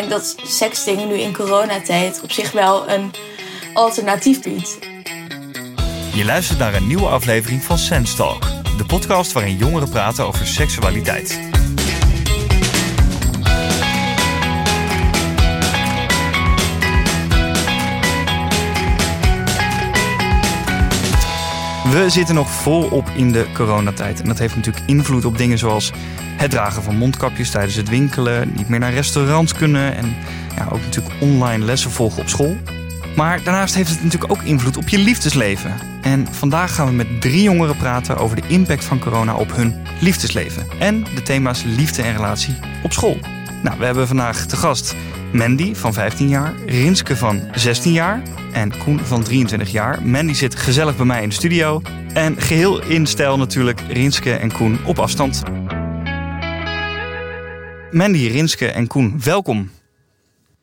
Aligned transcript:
denk 0.00 0.10
dat 0.10 0.36
sexting 0.46 1.08
nu 1.08 1.14
in 1.14 1.32
coronatijd 1.32 2.20
op 2.22 2.32
zich 2.32 2.52
wel 2.52 2.90
een 2.90 3.10
alternatief 3.72 4.42
biedt. 4.42 4.78
Je 6.14 6.24
luistert 6.24 6.58
naar 6.58 6.74
een 6.74 6.86
nieuwe 6.86 7.06
aflevering 7.06 7.62
van 7.62 7.78
Sense 7.78 8.16
Talk, 8.16 8.42
de 8.76 8.84
podcast 8.86 9.32
waarin 9.32 9.56
jongeren 9.56 9.88
praten 9.88 10.26
over 10.26 10.46
seksualiteit. 10.46 11.38
We 21.90 22.10
zitten 22.10 22.34
nog 22.34 22.50
volop 22.50 23.08
in 23.14 23.32
de 23.32 23.46
coronatijd. 23.54 24.20
En 24.20 24.28
dat 24.28 24.38
heeft 24.38 24.56
natuurlijk 24.56 24.86
invloed 24.86 25.24
op 25.24 25.38
dingen 25.38 25.58
zoals 25.58 25.92
het 26.36 26.50
dragen 26.50 26.82
van 26.82 26.96
mondkapjes 26.96 27.50
tijdens 27.50 27.74
het 27.74 27.88
winkelen, 27.88 28.52
niet 28.56 28.68
meer 28.68 28.78
naar 28.78 28.92
restaurants 28.92 29.54
kunnen 29.54 29.96
en 29.96 30.14
ja, 30.56 30.68
ook 30.70 30.80
natuurlijk 30.80 31.14
online 31.20 31.64
lessen 31.64 31.90
volgen 31.90 32.22
op 32.22 32.28
school. 32.28 32.56
Maar 33.16 33.42
daarnaast 33.42 33.74
heeft 33.74 33.90
het 33.90 34.02
natuurlijk 34.02 34.32
ook 34.32 34.42
invloed 34.42 34.76
op 34.76 34.88
je 34.88 34.98
liefdesleven. 34.98 35.74
En 36.02 36.26
vandaag 36.30 36.74
gaan 36.74 36.86
we 36.86 36.92
met 36.92 37.20
drie 37.20 37.42
jongeren 37.42 37.76
praten 37.76 38.16
over 38.16 38.36
de 38.36 38.48
impact 38.48 38.84
van 38.84 38.98
corona 38.98 39.34
op 39.34 39.56
hun 39.56 39.74
liefdesleven. 40.00 40.66
En 40.78 41.04
de 41.14 41.22
thema's 41.22 41.62
liefde 41.62 42.02
en 42.02 42.12
relatie 42.12 42.54
op 42.82 42.92
school. 42.92 43.18
Nou, 43.62 43.78
we 43.78 43.84
hebben 43.84 44.06
vandaag 44.06 44.46
te 44.46 44.56
gast 44.56 44.94
Mandy 45.32 45.74
van 45.74 45.92
15 45.92 46.28
jaar, 46.28 46.54
Rinske 46.66 47.16
van 47.16 47.40
16 47.54 47.92
jaar 47.92 48.22
en 48.52 48.78
Koen 48.78 48.98
van 48.98 49.22
23 49.22 49.72
jaar. 49.72 50.02
Mandy 50.02 50.32
zit 50.32 50.56
gezellig 50.56 50.96
bij 50.96 51.06
mij 51.06 51.22
in 51.22 51.28
de 51.28 51.34
studio. 51.34 51.82
En 52.12 52.40
geheel 52.40 52.82
in 52.82 53.06
stijl 53.06 53.38
natuurlijk 53.38 53.80
Rinske 53.88 54.32
en 54.32 54.52
Koen 54.52 54.78
op 54.84 54.98
afstand. 54.98 55.42
Mandy, 57.90 58.28
Rinske 58.28 58.66
en 58.66 58.86
Koen, 58.86 59.20
welkom. 59.24 59.70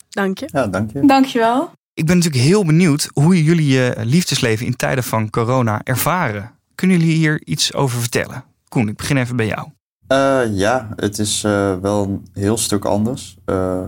Dank 0.10 0.38
je. 0.38 0.50
Ja, 0.52 0.68
dank 0.68 0.92
je. 0.92 1.06
Dankjewel. 1.06 1.72
Ik 1.94 2.06
ben 2.06 2.18
natuurlijk 2.18 2.44
heel 2.44 2.66
benieuwd 2.66 3.10
hoe 3.14 3.44
jullie 3.44 3.68
je 3.68 3.96
liefdesleven 4.04 4.66
in 4.66 4.76
tijden 4.76 5.04
van 5.04 5.30
corona 5.30 5.82
ervaren. 5.84 6.52
Kunnen 6.76 7.00
jullie 7.00 7.16
hier 7.16 7.42
iets 7.46 7.74
over 7.74 8.00
vertellen? 8.00 8.44
Koen, 8.68 8.88
ik 8.88 8.96
begin 8.96 9.18
even 9.18 9.36
bij 9.36 9.48
jou. 9.48 9.68
Uh, 10.08 10.58
ja, 10.58 10.90
het 10.96 11.20
is 11.20 11.44
uh, 11.44 11.76
wel 11.82 12.04
een 12.04 12.28
heel 12.34 12.58
stuk 12.58 12.86
anders. 12.86 13.38
Uh, 13.46 13.82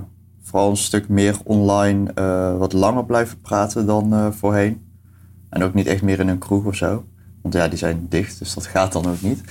vooral 0.44 0.70
een 0.70 0.78
stuk 0.78 1.10
meer 1.10 1.36
online, 1.44 2.14
wat 2.58 2.74
langer 2.74 3.06
blijven 3.06 3.42
praten 3.42 3.86
dan 3.86 4.34
voorheen. 4.34 4.84
En 5.50 5.64
ook 5.64 5.74
niet 5.74 5.88
echt 5.88 6.02
meer 6.02 6.20
in 6.20 6.28
een 6.28 6.38
kroeg 6.38 6.66
of 6.66 6.76
zo. 6.76 7.06
Want 7.42 7.54
ja, 7.54 7.68
die 7.68 7.78
zijn 7.78 8.06
dicht, 8.10 8.40
dus 8.40 8.54
dat 8.54 8.66
gaat 8.66 8.92
dan 8.92 9.06
ook 9.06 9.22
niet. 9.22 9.42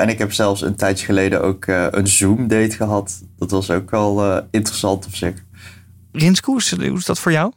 En 0.00 0.08
ik 0.08 0.18
heb 0.18 0.32
zelfs 0.32 0.62
een 0.62 0.76
tijdje 0.76 1.06
geleden 1.06 1.42
ook 1.42 1.66
een 1.66 2.06
Zoom-date 2.06 2.76
gehad. 2.76 3.22
Dat 3.38 3.50
was 3.50 3.70
ook 3.70 3.90
wel 3.90 4.42
interessant 4.50 5.06
op 5.06 5.14
zich. 5.14 5.34
Rinske, 6.12 6.50
hoe 6.50 6.98
is 6.98 7.04
dat 7.04 7.18
voor 7.18 7.32
jou? 7.32 7.52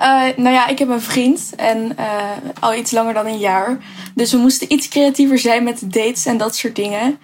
Uh, 0.00 0.36
nou 0.36 0.50
ja, 0.54 0.66
ik 0.68 0.78
heb 0.78 0.88
een 0.88 1.00
vriend 1.00 1.52
en 1.56 1.92
uh, 1.98 2.30
al 2.60 2.74
iets 2.74 2.90
langer 2.90 3.14
dan 3.14 3.26
een 3.26 3.38
jaar. 3.38 3.78
Dus 4.14 4.32
we 4.32 4.38
moesten 4.38 4.72
iets 4.72 4.88
creatiever 4.88 5.38
zijn 5.38 5.64
met 5.64 5.78
de 5.78 5.86
dates 5.86 6.26
en 6.26 6.36
dat 6.36 6.56
soort 6.56 6.76
dingen. 6.76 7.18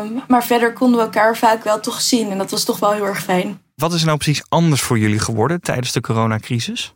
Um, 0.00 0.22
maar 0.28 0.44
verder 0.44 0.72
konden 0.72 0.98
we 0.98 1.04
elkaar 1.04 1.36
vaak 1.36 1.64
wel 1.64 1.80
toch 1.80 2.00
zien 2.00 2.30
en 2.30 2.38
dat 2.38 2.50
was 2.50 2.64
toch 2.64 2.78
wel 2.78 2.92
heel 2.92 3.06
erg 3.06 3.22
fijn. 3.22 3.60
Wat 3.74 3.92
is 3.92 4.00
er 4.00 4.06
nou 4.06 4.18
precies 4.18 4.42
anders 4.48 4.80
voor 4.80 4.98
jullie 4.98 5.18
geworden 5.18 5.60
tijdens 5.60 5.92
de 5.92 6.00
coronacrisis? 6.00 6.94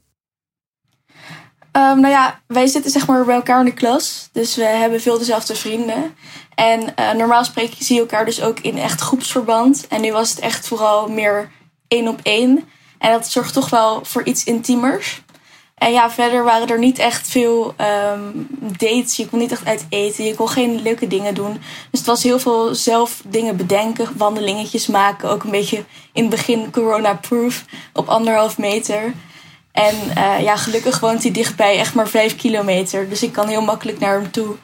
Um, 1.77 2.01
nou 2.01 2.09
ja, 2.09 2.41
wij 2.47 2.67
zitten 2.67 2.91
zeg 2.91 3.07
maar 3.07 3.25
bij 3.25 3.35
elkaar 3.35 3.59
in 3.59 3.65
de 3.65 3.73
klas. 3.73 4.29
Dus 4.33 4.55
we 4.57 4.65
hebben 4.65 5.01
veel 5.01 5.19
dezelfde 5.19 5.55
vrienden. 5.55 6.15
En 6.55 6.81
uh, 6.81 7.13
normaal 7.13 7.45
spreken 7.45 7.85
zie 7.85 7.95
je 7.95 8.01
elkaar 8.01 8.25
dus 8.25 8.43
ook 8.43 8.61
in 8.61 8.79
echt 8.79 9.01
groepsverband. 9.01 9.87
En 9.89 10.01
nu 10.01 10.13
was 10.13 10.31
het 10.31 10.39
echt 10.39 10.69
vooral 10.69 11.09
meer 11.09 11.51
één 11.89 12.09
op 12.09 12.21
één. 12.23 12.69
En 12.99 13.13
dat 13.13 13.31
zorgt 13.31 13.53
toch 13.53 13.71
wel 13.71 14.05
voor 14.05 14.25
iets 14.25 14.45
intiemers. 14.45 15.23
En 15.75 15.93
ja, 15.93 16.11
verder 16.11 16.45
waren 16.45 16.69
er 16.69 16.79
niet 16.79 16.99
echt 16.99 17.29
veel 17.29 17.75
um, 18.13 18.47
dates. 18.77 19.17
Je 19.17 19.29
kon 19.29 19.39
niet 19.39 19.53
echt 19.53 19.67
uit 19.67 19.87
eten. 19.89 20.25
Je 20.25 20.35
kon 20.35 20.49
geen 20.49 20.83
leuke 20.83 21.07
dingen 21.07 21.35
doen. 21.35 21.53
Dus 21.91 22.01
het 22.01 22.09
was 22.09 22.23
heel 22.23 22.39
veel 22.39 22.75
zelf 22.75 23.23
dingen 23.27 23.57
bedenken, 23.57 24.17
wandelingetjes 24.17 24.87
maken. 24.87 25.31
Ook 25.31 25.45
een 25.45 25.51
beetje 25.51 25.85
in 26.13 26.23
het 26.23 26.31
begin 26.31 26.71
corona-proof 26.71 27.65
op 27.93 28.09
anderhalf 28.09 28.59
meter. 28.59 29.13
En 29.77 29.95
uh, 29.95 30.41
ja, 30.41 30.57
gelukkig 30.57 31.01
woont 31.01 31.23
hij 31.23 31.33
dichtbij, 31.33 31.79
echt 31.79 31.95
maar 31.95 32.09
vijf 32.09 32.37
kilometer. 32.37 33.09
Dus 33.09 33.23
ik 33.23 33.33
kan 33.33 33.49
heel 33.49 33.63
makkelijk 33.63 33.99
naar 33.99 34.21
hem 34.21 34.31
toe. 34.31 34.55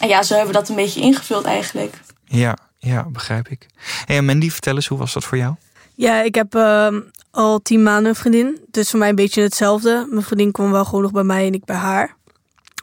En 0.00 0.08
ja, 0.08 0.22
zo 0.22 0.34
hebben 0.34 0.52
we 0.52 0.58
dat 0.58 0.68
een 0.68 0.76
beetje 0.76 1.00
ingevuld 1.00 1.44
eigenlijk. 1.44 2.00
Ja, 2.24 2.56
ja 2.78 3.08
begrijp 3.08 3.48
ik. 3.48 3.66
Hey, 4.04 4.22
Mandy, 4.22 4.50
vertel 4.50 4.74
eens, 4.74 4.86
hoe 4.86 4.98
was 4.98 5.12
dat 5.12 5.24
voor 5.24 5.38
jou? 5.38 5.54
Ja, 5.94 6.22
ik 6.22 6.34
heb 6.34 6.54
uh, 6.54 6.88
al 7.30 7.58
tien 7.62 7.82
maanden 7.82 8.06
een 8.06 8.14
vriendin. 8.14 8.60
Dus 8.70 8.90
voor 8.90 8.98
mij 8.98 9.08
een 9.08 9.14
beetje 9.14 9.42
hetzelfde. 9.42 10.06
Mijn 10.10 10.24
vriendin 10.24 10.52
kwam 10.52 10.70
wel 10.70 10.84
gewoon 10.84 11.02
nog 11.02 11.12
bij 11.12 11.22
mij 11.22 11.46
en 11.46 11.52
ik 11.52 11.64
bij 11.64 11.76
haar. 11.76 12.16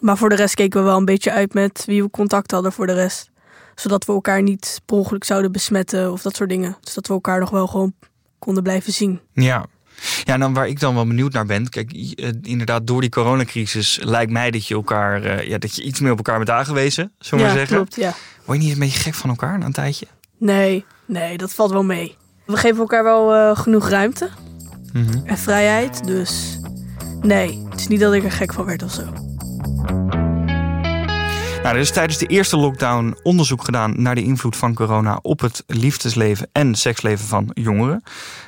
Maar 0.01 0.17
voor 0.17 0.29
de 0.29 0.35
rest 0.35 0.55
keken 0.55 0.79
we 0.79 0.85
wel 0.85 0.97
een 0.97 1.05
beetje 1.05 1.31
uit 1.31 1.53
met 1.53 1.83
wie 1.85 2.03
we 2.03 2.09
contact 2.09 2.51
hadden 2.51 2.71
voor 2.71 2.87
de 2.87 2.93
rest. 2.93 3.29
Zodat 3.75 4.05
we 4.05 4.13
elkaar 4.13 4.41
niet 4.41 4.81
per 4.85 4.97
ongeluk 4.97 5.23
zouden 5.23 5.51
besmetten 5.51 6.11
of 6.11 6.21
dat 6.21 6.35
soort 6.35 6.49
dingen. 6.49 6.77
Dus 6.81 6.93
dat 6.93 7.07
we 7.07 7.13
elkaar 7.13 7.39
nog 7.39 7.49
wel 7.49 7.67
gewoon 7.67 7.93
konden 8.39 8.63
blijven 8.63 8.93
zien. 8.93 9.19
Ja, 9.33 9.65
ja, 10.23 10.37
dan 10.37 10.53
waar 10.53 10.67
ik 10.67 10.79
dan 10.79 10.93
wel 10.95 11.07
benieuwd 11.07 11.33
naar 11.33 11.45
ben. 11.45 11.69
Kijk, 11.69 11.91
inderdaad, 12.41 12.87
door 12.87 13.01
die 13.01 13.09
coronacrisis 13.09 13.99
lijkt 14.01 14.31
mij 14.31 14.51
dat 14.51 14.67
je 14.67 14.73
elkaar, 14.73 15.25
uh, 15.25 15.47
ja, 15.47 15.57
dat 15.57 15.75
je 15.75 15.83
iets 15.83 15.99
meer 15.99 16.11
op 16.11 16.17
elkaar 16.17 16.37
bent 16.37 16.49
aangewezen, 16.49 17.11
zullen 17.19 17.43
we 17.43 17.51
ja, 17.51 17.57
zeggen. 17.57 17.75
Klopt, 17.75 17.95
ja. 17.95 18.13
Word 18.45 18.57
je 18.57 18.63
niet 18.63 18.73
een 18.73 18.79
beetje 18.79 18.99
gek 18.99 19.13
van 19.13 19.29
elkaar 19.29 19.57
na 19.59 19.65
een 19.65 19.71
tijdje? 19.71 20.07
Nee, 20.37 20.85
nee, 21.05 21.37
dat 21.37 21.53
valt 21.53 21.71
wel 21.71 21.83
mee. 21.83 22.15
We 22.45 22.57
geven 22.57 22.79
elkaar 22.79 23.03
wel 23.03 23.35
uh, 23.35 23.57
genoeg 23.57 23.89
ruimte 23.89 24.29
mm 24.93 25.05
-hmm. 25.07 25.25
en 25.25 25.37
vrijheid. 25.37 26.05
Dus 26.05 26.59
nee, 27.21 27.65
het 27.69 27.79
is 27.79 27.87
niet 27.87 27.99
dat 27.99 28.13
ik 28.13 28.23
er 28.23 28.31
gek 28.31 28.53
van 28.53 28.65
werd 28.65 28.83
of 28.83 28.91
zo. 28.91 29.03
Nou, 31.63 31.75
er 31.75 31.81
is 31.81 31.91
tijdens 31.91 32.17
de 32.17 32.25
eerste 32.25 32.57
lockdown 32.57 33.17
onderzoek 33.23 33.63
gedaan 33.63 34.01
naar 34.01 34.15
de 34.15 34.23
invloed 34.23 34.55
van 34.55 34.73
corona 34.73 35.19
op 35.21 35.39
het 35.39 35.63
liefdesleven 35.67 36.49
en 36.51 36.75
seksleven 36.75 37.25
van 37.25 37.51
jongeren. 37.53 38.03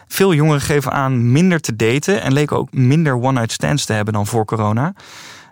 Veel 0.07 0.33
jongeren 0.33 0.61
geven 0.61 0.91
aan 0.91 1.31
minder 1.31 1.59
te 1.59 1.75
daten 1.75 2.21
en 2.21 2.33
leken 2.33 2.57
ook 2.57 2.73
minder 2.73 3.13
one-night 3.13 3.51
stands 3.51 3.85
te 3.85 3.93
hebben 3.93 4.13
dan 4.13 4.27
voor 4.27 4.45
corona. 4.45 4.93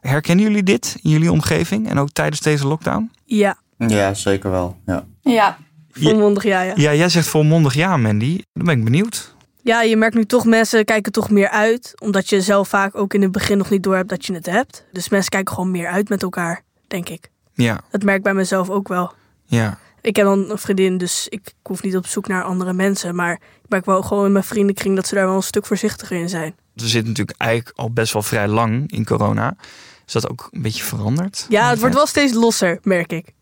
Herkennen 0.02 0.46
jullie 0.46 0.64
dit 0.64 0.98
in 1.02 1.10
jullie 1.10 1.32
omgeving 1.32 1.90
en 1.90 1.98
ook 1.98 2.10
tijdens 2.10 2.40
deze 2.40 2.68
lockdown? 2.68 3.12
Ja. 3.26 3.58
Ja, 3.78 4.14
zeker 4.14 4.52
wel. 4.52 4.78
Ja. 4.86 5.06
Ja. 5.22 5.58
Volmondig 5.92 6.44
ja, 6.44 6.62
ja. 6.62 6.74
Ja, 6.76 6.94
jij 6.94 7.10
zegt 7.10 7.28
volmondig 7.28 7.74
ja, 7.74 7.98
Mandy. 7.98 8.42
Dan 8.54 8.66
ben 8.66 8.78
ik 8.78 8.84
benieuwd. 8.84 9.36
Ja, 9.62 9.82
je 9.82 9.98
merkt 9.98 10.16
nu 10.16 10.26
toch 10.26 10.46
mensen 10.46 10.86
kijken 10.86 11.12
toch 11.12 11.30
meer 11.30 11.50
uit. 11.50 11.94
Omdat 12.00 12.30
je 12.30 12.42
zelf 12.42 12.68
vaak 12.68 12.96
ook 12.96 13.14
in 13.14 13.22
het 13.22 13.32
begin 13.32 13.58
nog 13.58 13.70
niet 13.70 13.84
door 13.84 13.96
hebt 13.96 14.10
dat 14.10 14.26
je 14.26 14.34
het 14.34 14.46
hebt. 14.46 14.86
Dus 14.92 15.10
mensen 15.10 15.32
kijken 15.32 15.54
gewoon 15.54 15.72
meer 15.72 15.88
uit 15.88 16.10
met 16.10 16.24
elkaar, 16.24 16.62
denk 16.88 17.10
ik. 17.10 17.30
Ja. 17.64 17.82
Dat 17.90 18.04
merk 18.04 18.18
ik 18.18 18.24
bij 18.24 18.34
mezelf 18.34 18.70
ook 18.70 18.88
wel. 18.88 19.14
Ja. 19.46 19.78
Ik 20.02 20.16
heb 20.16 20.26
dan 20.26 20.50
een 20.50 20.58
vriendin, 20.58 20.98
dus 20.98 21.28
ik 21.28 21.54
hoef 21.64 21.84
niet 21.84 21.98
op 21.98 22.08
zoek 22.08 22.28
naar 22.28 22.44
andere 22.44 22.74
mensen. 22.74 23.16
Maar 23.16 23.34
ik 23.34 23.70
merk 23.70 23.86
wel 23.86 24.02
gewoon 24.02 24.26
in 24.26 24.32
mijn 24.32 24.44
vriendenkring 24.44 24.96
dat 24.96 25.08
ze 25.08 25.16
daar 25.16 25.26
wel 25.26 25.36
een 25.36 25.44
stuk 25.44 25.66
voorzichtiger 25.66 26.18
in 26.18 26.30
zijn. 26.30 26.56
We 26.74 26.88
zitten 26.88 27.10
natuurlijk 27.10 27.38
eigenlijk 27.38 27.78
al 27.78 27.92
best 27.92 28.14
wel 28.14 28.22
vrij 28.22 28.48
lang 28.48 28.92
in 28.92 29.06
corona. 29.06 29.56
Is 30.06 30.14
dat 30.14 30.30
ook 30.30 30.50
een 30.52 30.62
beetje 30.62 30.84
veranderd? 30.84 31.46
Ja, 31.50 31.70
het 31.70 31.80
wordt 31.80 31.96
wel 31.96 32.08
steeds 32.08 32.34
losser, 32.34 32.80
merk 32.84 33.12
ik. 33.12 33.34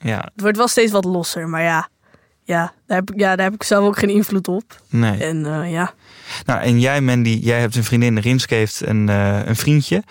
Ja. 0.00 0.18
Het 0.32 0.40
wordt 0.40 0.56
wel 0.56 0.68
steeds 0.68 0.92
wat 0.92 1.04
losser, 1.04 1.48
maar 1.48 1.62
ja. 1.62 1.88
Ja, 2.44 2.72
daar 2.86 2.96
heb, 2.98 3.10
ik, 3.10 3.20
ja, 3.20 3.36
daar 3.36 3.44
heb 3.44 3.54
ik 3.54 3.62
zelf 3.62 3.86
ook 3.86 3.98
geen 3.98 4.10
invloed 4.10 4.48
op. 4.48 4.82
Nee. 4.88 5.24
En 5.24 5.44
uh, 5.44 5.72
ja. 5.72 5.94
Nou, 6.44 6.60
en 6.60 6.80
jij, 6.80 7.00
Mandy, 7.00 7.38
jij 7.42 7.60
hebt 7.60 7.76
een 7.76 7.84
vriendin, 7.84 8.18
Rinske 8.18 8.54
heeft 8.54 8.80
een, 8.80 9.08
uh, 9.08 9.46
een 9.46 9.56
vriendje. 9.56 10.02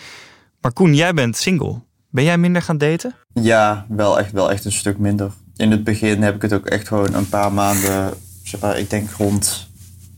Maar 0.62 0.73
Koen, 0.73 0.96
jij 0.96 1.13
bent 1.13 1.38
single. 1.38 1.81
Ben 2.09 2.23
jij 2.23 2.38
minder 2.38 2.62
gaan 2.62 2.78
daten? 2.78 3.16
Ja, 3.34 3.85
wel 3.90 4.19
echt, 4.19 4.31
wel 4.31 4.51
echt 4.51 4.66
een 4.66 4.72
stuk 4.72 4.97
minder. 4.97 5.31
In 5.56 5.72
het 5.72 5.84
begin 5.84 6.22
heb 6.22 6.35
ik 6.35 6.41
het 6.41 6.53
ook 6.53 6.66
echt 6.66 6.88
gewoon 6.88 7.13
een 7.13 7.29
paar 7.29 7.53
maanden, 7.53 8.13
zeg 8.44 8.62
maar, 8.62 8.79
ik 8.79 8.90
denk 8.90 9.12
rond, 9.12 9.70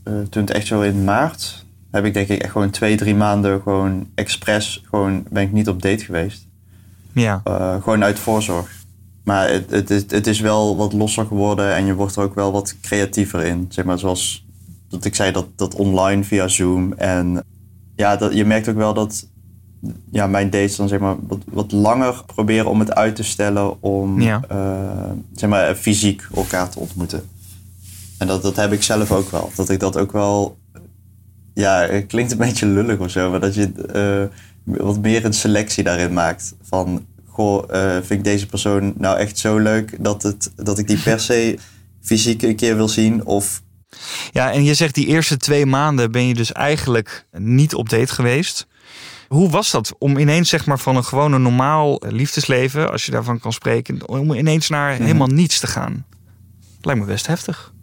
uh, 0.03 0.13
toen 0.29 0.41
het 0.41 0.51
echt 0.51 0.67
zo 0.67 0.81
in 0.81 1.03
maart, 1.03 1.65
heb 1.91 2.05
ik 2.05 2.13
denk 2.13 2.27
ik 2.27 2.41
echt 2.41 2.51
gewoon 2.51 2.69
twee, 2.69 2.97
drie 2.97 3.15
maanden 3.15 3.61
gewoon 3.61 4.09
expres, 4.15 4.83
gewoon 4.89 5.25
ben 5.29 5.43
ik 5.43 5.51
niet 5.51 5.67
op 5.67 5.81
date 5.81 6.05
geweest. 6.05 6.45
Ja. 7.11 7.41
Uh, 7.47 7.83
gewoon 7.83 8.03
uit 8.03 8.19
voorzorg. 8.19 8.77
Maar 9.23 9.49
het, 9.49 9.69
het, 9.69 9.89
het, 9.89 10.11
het 10.11 10.27
is 10.27 10.39
wel 10.39 10.77
wat 10.77 10.93
losser 10.93 11.25
geworden 11.25 11.75
en 11.75 11.85
je 11.85 11.93
wordt 11.93 12.15
er 12.15 12.23
ook 12.23 12.35
wel 12.35 12.51
wat 12.51 12.75
creatiever 12.81 13.43
in. 13.43 13.65
Zeg 13.69 13.85
maar 13.85 13.99
zoals 13.99 14.45
dat 14.89 15.05
ik 15.05 15.15
zei, 15.15 15.31
dat, 15.31 15.47
dat 15.55 15.75
online 15.75 16.23
via 16.23 16.47
Zoom. 16.47 16.93
En 16.93 17.43
ja, 17.95 18.15
dat, 18.15 18.33
je 18.33 18.45
merkt 18.45 18.69
ook 18.69 18.75
wel 18.75 18.93
dat 18.93 19.27
ja, 20.11 20.27
mijn 20.27 20.49
dates 20.49 20.75
dan 20.75 20.87
zeg 20.87 20.99
maar 20.99 21.15
wat, 21.27 21.39
wat 21.49 21.71
langer 21.71 22.23
proberen 22.25 22.69
om 22.69 22.79
het 22.79 22.95
uit 22.95 23.15
te 23.15 23.23
stellen 23.23 23.81
om 23.81 24.21
Ja. 24.21 24.41
uh, 24.51 25.11
zeg 25.35 25.49
maar 25.49 25.75
fysiek 25.75 26.27
elkaar 26.35 26.69
te 26.69 26.79
ontmoeten. 26.79 27.29
En 28.17 28.27
dat, 28.27 28.41
dat 28.41 28.55
heb 28.55 28.71
ik 28.71 28.83
zelf 28.83 29.11
ook 29.11 29.31
wel. 29.31 29.51
Dat 29.55 29.69
ik 29.69 29.79
dat 29.79 29.97
ook 29.97 30.11
wel, 30.11 30.57
ja, 31.53 31.87
het 31.89 32.05
klinkt 32.07 32.31
een 32.31 32.37
beetje 32.37 32.65
lullig 32.65 32.99
of 32.99 33.09
zo, 33.11 33.29
maar 33.29 33.39
dat 33.39 33.55
je 33.55 33.71
uh, 34.65 34.75
wat 34.77 34.99
meer 34.99 35.25
een 35.25 35.33
selectie 35.33 35.83
daarin 35.83 36.13
maakt. 36.13 36.55
Van, 36.61 37.05
goh, 37.27 37.63
uh, 37.73 37.91
vind 37.93 38.09
ik 38.11 38.23
deze 38.23 38.45
persoon 38.45 38.93
nou 38.97 39.17
echt 39.17 39.37
zo 39.37 39.57
leuk 39.57 39.97
dat, 39.99 40.23
het, 40.23 40.51
dat 40.55 40.77
ik 40.79 40.87
die 40.87 41.01
per 41.01 41.19
se 41.19 41.57
fysiek 42.01 42.41
een 42.41 42.55
keer 42.55 42.75
wil 42.75 42.89
zien? 42.89 43.25
Of 43.25 43.61
Ja, 44.31 44.51
en 44.51 44.63
je 44.63 44.73
zegt 44.73 44.95
die 44.95 45.07
eerste 45.07 45.37
twee 45.37 45.65
maanden 45.65 46.11
ben 46.11 46.27
je 46.27 46.33
dus 46.33 46.51
eigenlijk 46.51 47.25
niet 47.31 47.75
op 47.75 47.89
date 47.89 48.13
geweest. 48.13 48.67
Hoe 49.29 49.49
was 49.49 49.71
dat 49.71 49.95
om 49.97 50.17
ineens 50.17 50.49
zeg 50.49 50.65
maar 50.65 50.79
van 50.79 50.95
een 50.95 51.03
gewone 51.03 51.37
normaal 51.37 52.01
liefdesleven, 52.07 52.91
als 52.91 53.05
je 53.05 53.11
daarvan 53.11 53.39
kan 53.39 53.53
spreken, 53.53 54.07
om 54.09 54.33
ineens 54.33 54.69
naar 54.69 54.93
Mhm. 54.93 55.01
helemaal 55.03 55.27
niets 55.27 55.59
te 55.59 55.67
gaan? 55.67 56.05
Lijkt 56.81 56.99
me 57.01 57.05
best 57.07 57.27
heftig. 57.27 57.73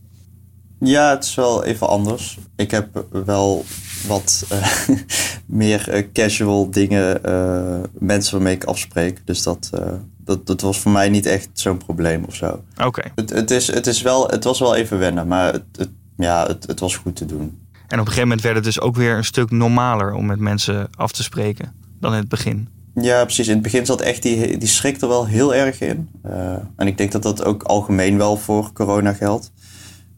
Ja, 0.80 1.10
het 1.10 1.24
is 1.24 1.34
wel 1.34 1.64
even 1.64 1.88
anders. 1.88 2.38
Ik 2.56 2.70
heb 2.70 3.04
wel 3.24 3.64
wat 4.06 4.44
eh, 4.48 4.78
meer 5.46 5.88
eh, 5.88 6.06
casual 6.12 6.70
dingen, 6.70 7.24
eh, 7.24 7.78
mensen 7.98 8.34
waarmee 8.34 8.54
ik 8.54 8.64
afspreek. 8.64 9.20
Dus 9.24 9.42
dat, 9.42 9.70
eh, 9.74 9.92
dat, 10.18 10.46
dat 10.46 10.60
was 10.60 10.78
voor 10.78 10.92
mij 10.92 11.08
niet 11.08 11.26
echt 11.26 11.48
zo'n 11.52 11.78
probleem 11.78 12.24
of 12.24 12.34
zo. 12.34 12.62
Oké. 12.84 13.02
Het, 13.14 13.30
het, 13.30 13.50
is, 13.50 13.66
het, 13.66 13.86
is 13.86 14.02
wel, 14.02 14.28
het 14.28 14.44
was 14.44 14.58
wel 14.58 14.74
even 14.74 14.98
wennen, 14.98 15.26
maar 15.26 15.52
het, 15.52 15.64
het, 15.76 15.90
ja, 16.16 16.46
het, 16.46 16.66
het 16.66 16.80
was 16.80 16.96
goed 16.96 17.16
te 17.16 17.26
doen. 17.26 17.58
En 17.86 18.00
op 18.00 18.06
een 18.06 18.12
gegeven 18.12 18.22
moment 18.22 18.40
werd 18.40 18.54
het 18.54 18.64
dus 18.64 18.80
ook 18.80 18.96
weer 18.96 19.16
een 19.16 19.24
stuk 19.24 19.50
normaler 19.50 20.14
om 20.14 20.26
met 20.26 20.38
mensen 20.38 20.88
af 20.94 21.12
te 21.12 21.22
spreken 21.22 21.72
dan 22.00 22.12
in 22.12 22.18
het 22.18 22.28
begin. 22.28 22.68
Ja, 22.94 23.24
precies. 23.24 23.46
In 23.46 23.54
het 23.54 23.62
begin 23.62 23.86
zat 23.86 24.00
echt 24.00 24.22
die, 24.22 24.58
die 24.58 24.68
schrik 24.68 25.00
er 25.00 25.08
wel 25.08 25.26
heel 25.26 25.54
erg 25.54 25.80
in. 25.80 26.08
Eh, 26.22 26.56
en 26.76 26.86
ik 26.86 26.98
denk 26.98 27.12
dat 27.12 27.22
dat 27.22 27.44
ook 27.44 27.62
algemeen 27.62 28.18
wel 28.18 28.36
voor 28.36 28.72
corona 28.72 29.12
geldt. 29.12 29.52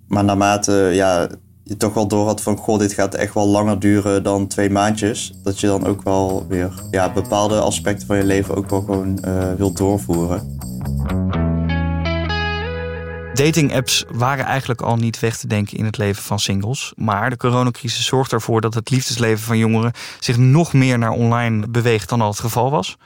Maar 0.06 0.24
naarmate 0.24 0.72
ja, 0.72 1.28
je 1.64 1.76
toch 1.76 1.94
wel 1.94 2.08
door 2.08 2.26
had 2.26 2.42
van... 2.42 2.56
goh, 2.56 2.78
dit 2.78 2.92
gaat 2.92 3.14
echt 3.14 3.34
wel 3.34 3.48
langer 3.48 3.78
duren 3.78 4.22
dan 4.22 4.46
twee 4.46 4.70
maandjes... 4.70 5.34
dat 5.42 5.60
je 5.60 5.66
dan 5.66 5.86
ook 5.86 6.02
wel 6.02 6.46
weer 6.48 6.72
ja, 6.90 7.12
bepaalde 7.12 7.60
aspecten 7.60 8.06
van 8.06 8.16
je 8.16 8.24
leven 8.24 8.54
ook 8.54 8.70
wel 8.70 8.80
gewoon 8.80 9.22
eh 9.22 9.52
wilt 9.56 9.76
doorvoeren. 9.76 10.58
Dating-apps 13.38 14.04
waren 14.08 14.44
eigenlijk 14.44 14.80
al 14.80 14.96
niet 14.96 15.20
weg 15.20 15.36
te 15.36 15.46
denken 15.46 15.78
in 15.78 15.84
het 15.84 15.98
leven 15.98 16.22
van 16.22 16.38
singles. 16.38 16.92
Maar 16.96 17.30
de 17.30 17.36
coronacrisis 17.36 18.06
zorgt 18.06 18.32
ervoor 18.32 18.60
dat 18.60 18.74
het 18.74 18.90
liefdesleven 18.90 19.44
van 19.44 19.58
jongeren 19.58 19.92
zich 20.20 20.36
nog 20.36 20.72
meer 20.72 20.98
naar 20.98 21.10
online 21.10 21.68
beweegt 21.68 22.08
dan 22.08 22.20
al 22.20 22.28
het 22.28 22.40
geval 22.40 22.70
was. 22.70 22.96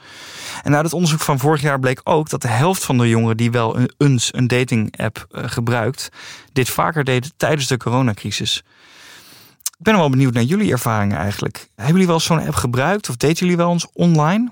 En 0.63 0.75
uit 0.75 0.83
het 0.83 0.93
onderzoek 0.93 1.19
van 1.19 1.39
vorig 1.39 1.61
jaar 1.61 1.79
bleek 1.79 2.01
ook 2.03 2.29
dat 2.29 2.41
de 2.41 2.47
helft 2.47 2.83
van 2.83 2.97
de 2.97 3.09
jongeren 3.09 3.37
die 3.37 3.51
wel 3.51 3.77
een, 3.77 3.93
eens 3.97 4.33
een 4.33 4.47
dating-app 4.47 5.25
eh, 5.31 5.43
gebruikt, 5.45 6.09
dit 6.53 6.69
vaker 6.69 7.03
deed 7.03 7.33
tijdens 7.37 7.67
de 7.67 7.77
coronacrisis. 7.77 8.63
Ik 9.63 9.83
ben 9.89 9.95
wel 9.95 10.09
benieuwd 10.09 10.33
naar 10.33 10.43
jullie 10.43 10.71
ervaringen 10.71 11.17
eigenlijk. 11.17 11.67
Hebben 11.75 11.93
jullie 11.93 12.07
wel 12.07 12.19
zo'n 12.19 12.45
app 12.45 12.55
gebruikt 12.55 13.09
of 13.09 13.15
daten 13.15 13.37
jullie 13.37 13.57
wel 13.57 13.71
eens 13.71 13.87
online? 13.93 14.51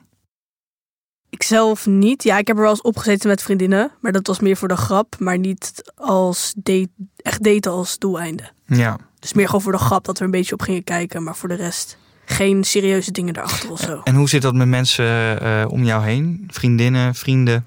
Ik 1.31 1.44
zelf 1.44 1.86
niet. 1.86 2.24
Ja, 2.24 2.38
ik 2.38 2.48
heb 2.48 2.56
er 2.56 2.62
wel 2.62 2.72
eens 2.72 2.81
opgezeten 2.81 3.30
met 3.30 3.42
vriendinnen. 3.44 3.92
Maar 4.00 4.12
dat 4.12 4.28
was 4.28 4.39
meer 4.39 4.57
voor 4.57 4.68
de 4.68 4.75
grap. 4.75 5.16
Maar 5.19 5.38
niet 5.38 5.92
als 5.95 6.54
date, 6.57 6.89
echt 7.16 7.44
daten 7.44 7.72
als 7.72 7.98
doeleinde. 7.98 8.44
Ja. 8.66 8.98
Dus 9.19 9.33
meer 9.33 9.45
gewoon 9.45 9.62
voor 9.62 9.72
de 9.72 9.78
grap 9.78 10.06
dat 10.06 10.18
we 10.19 10.25
een 10.25 10.31
beetje 10.31 10.54
op 10.54 10.62
gingen 10.62 10.83
kijken. 10.83 11.24
Maar 11.24 11.36
voor 11.36 11.50
de 11.50 11.56
rest 11.56 11.98
geen 12.25 12.63
serieuze 12.63 13.12
dingen 13.12 13.36
erachter 13.38 13.72
of 13.72 13.80
zo. 13.80 14.01
En 14.04 14.16
hoe 14.16 14.30
zit 14.30 14.42
dat 14.42 14.54
met 14.54 14.68
mensen 14.68 15.42
eh, 15.42 15.66
om 15.69 15.83
jou 15.83 16.04
heen? 16.04 16.44
Vriendinnen, 16.48 17.16
vrienden? 17.16 17.66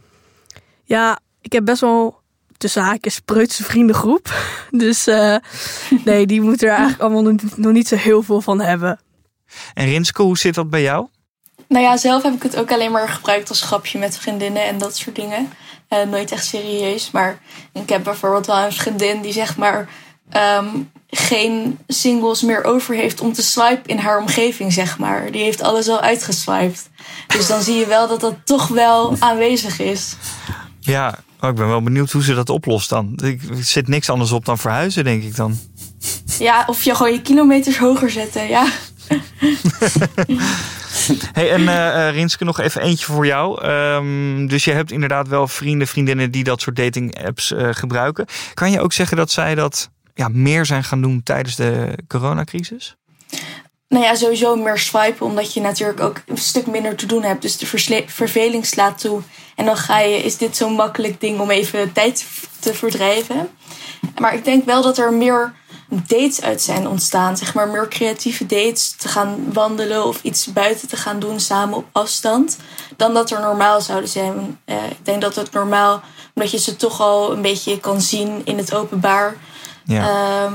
Ja, 0.85 1.19
ik 1.41 1.53
heb 1.53 1.65
best 1.65 1.81
wel 1.81 2.21
tussen 2.57 2.83
haakjes 2.83 3.21
preutse 3.21 3.65
vriendengroep. 3.65 4.33
Dus 4.71 5.07
eh, 5.07 5.37
nee, 6.05 6.27
die 6.27 6.41
moeten 6.41 6.67
er 6.69 6.73
eigenlijk 6.75 7.03
allemaal 7.03 7.33
nog- 7.33 7.57
nog 7.57 7.73
niet 7.73 7.89
zo 7.89 7.97
heel 7.97 8.23
veel 8.23 8.41
van 8.41 8.61
hebben. 8.61 9.01
En 9.75 9.87
Rinske, 9.87 10.23
hoe 10.23 10.39
zit 10.39 10.55
dat 10.55 10.71
bij 10.71 10.83
jou? 10.83 11.07
Nou 11.69 11.85
ja, 11.85 11.97
zelf 11.97 12.23
heb 12.23 12.35
ik 12.35 12.43
het 12.43 12.57
ook 12.57 12.73
alleen 12.73 12.93
maar 12.93 13.09
gebruikt 13.09 13.49
als 13.49 13.63
grapje 13.63 13.99
met 13.99 14.19
vriendinnen 14.19 14.65
en 14.65 14.79
dat 14.79 14.97
soort 14.97 15.17
dingen. 15.17 15.49
Eh, 15.89 16.03
nooit 16.03 16.33
echt 16.33 16.47
serieus. 16.47 17.11
Maar 17.11 17.39
ik 17.73 17.89
heb 17.89 18.05
bijvoorbeeld 18.05 18.47
wel 18.47 18.59
een 18.59 18.73
vriendin 18.73 19.23
die 19.23 19.33
zeg 19.33 19.57
maar 19.57 19.89
ehm, 20.31 20.67
geen 21.11 21.79
singles 21.89 22.43
meer 22.43 22.65
over 22.65 22.95
heeft 22.95 23.21
om 23.21 23.33
te 23.33 23.43
swipen 23.43 23.87
in 23.87 23.99
haar 23.99 24.21
omgeving, 24.21 24.73
zeg 24.73 24.99
maar. 24.99 25.31
Die 25.31 25.43
heeft 25.43 25.63
alles 25.63 25.89
al 25.89 26.01
uitgeswiped. 26.01 26.89
Dus 27.27 27.47
dan 27.47 27.63
zie 27.63 27.75
je 27.75 27.87
wel 27.87 28.09
dat 28.09 28.21
dat 28.21 28.35
toch 28.45 28.69
wel 28.69 29.17
aanwezig 29.19 29.81
is. 29.81 30.17
Ja, 30.81 31.19
oh, 31.41 31.51
ik 31.51 31.57
ben 31.57 31.69
wel 31.69 31.83
benieuwd 31.83 32.11
hoe 32.11 32.23
ze 32.23 32.35
dat 32.35 32.49
oplost 32.49 32.89
dan. 32.89 33.19
Ik 33.25 33.43
er 33.43 33.65
zit 33.65 33.89
niks 33.89 34.11
anders 34.11 34.33
op 34.33 34.45
dan 34.45 34.59
verhuizen, 34.59 35.05
denk 35.05 35.23
ik 35.23 35.37
dan. 35.37 35.59
Ja, 36.39 36.65
of 36.67 36.83
je 36.83 36.95
gewoon 36.95 37.13
je 37.13 37.23
kilometers 37.23 37.79
hoger 37.79 38.11
zetten, 38.11 38.49
ja. 38.49 38.67
Hey, 41.33 41.51
en 41.51 41.69
eh, 41.69 42.09
eh, 42.09 42.15
Rinske, 42.15 42.45
nog 42.45 42.61
even 42.61 42.83
eentje 42.83 43.07
voor 43.07 43.27
jou. 43.27 43.63
Ehm, 43.63 44.47
dus 44.47 44.65
je 44.65 44.73
hebt 44.73 44.93
inderdaad 44.93 45.29
wel 45.29 45.49
vrienden, 45.49 45.87
vriendinnen 45.87 46.31
die 46.31 46.45
dat 46.45 46.61
soort 46.61 46.77
dating-apps 46.77 47.53
eh, 47.53 47.69
gebruiken. 47.73 48.27
Kan 48.55 48.71
je 48.71 48.81
ook 48.81 48.93
zeggen 48.93 49.17
dat 49.17 49.31
zij 49.31 49.55
dat 49.55 49.91
ja, 50.15 50.29
meer 50.29 50.67
zijn 50.67 50.85
gaan 50.85 51.03
doen 51.03 51.23
tijdens 51.23 51.57
de 51.57 51.99
coronacrisis? 52.09 52.97
Nou 53.89 54.05
ja, 54.05 54.15
sowieso 54.15 54.57
meer 54.57 54.79
swipen, 54.79 55.27
omdat 55.27 55.55
je 55.55 55.61
natuurlijk 55.61 56.01
ook 56.01 56.23
een 56.27 56.37
stuk 56.37 56.67
minder 56.67 56.97
te 56.97 57.07
doen 57.07 57.23
hebt. 57.23 57.43
Dus 57.43 57.57
de 57.57 57.67
verveling 58.07 58.67
slaat 58.67 59.01
toe. 59.01 59.23
En 59.55 59.65
dan 59.65 59.77
ga 59.77 60.01
je, 60.01 60.17
is 60.17 60.37
dit 60.37 60.57
zo'n 60.57 60.73
makkelijk 60.73 61.21
ding 61.21 61.41
om 61.41 61.51
even 61.51 61.93
tijd 61.93 62.27
te 62.59 62.75
verdrijven. 62.75 63.49
Maar 64.19 64.35
ik 64.35 64.45
denk 64.45 64.65
wel 64.65 64.83
dat 64.83 64.99
er 64.99 65.13
meer 65.13 65.55
dates 66.07 66.43
uit 66.43 66.63
zijn 66.63 66.89
ontstaan. 66.89 67.37
Zeg 67.37 67.55
maar 67.55 67.69
meer 67.69 67.89
creatieve 67.89 68.47
dates, 68.47 68.91
te 68.91 69.09
gaan 69.09 69.53
wandelen 69.53 70.05
of 70.07 70.23
iets 70.23 70.53
buiten 70.53 70.89
te 70.89 70.97
gaan 70.97 71.19
doen 71.19 71.41
samen 71.41 71.77
op 71.77 71.87
afstand. 71.93 72.57
Dan 72.97 73.15
dat 73.15 73.31
er 73.31 73.41
normaal 73.41 73.81
zouden 73.81 74.09
zijn. 74.09 74.59
Eh, 74.65 74.91
ik 74.91 75.05
denk 75.05 75.21
dat 75.21 75.35
het 75.35 75.53
normaal, 75.53 76.03
omdat 76.35 76.51
je 76.51 76.59
ze 76.59 76.77
toch 76.77 77.01
al 77.01 77.33
een 77.33 77.43
beetje 77.43 77.81
kan 77.81 78.01
zien 78.01 78.43
in 78.45 78.59
het 78.59 78.75
openbaar. 78.75 79.37
Ja. 79.85 80.09
Ehm, 80.09 80.55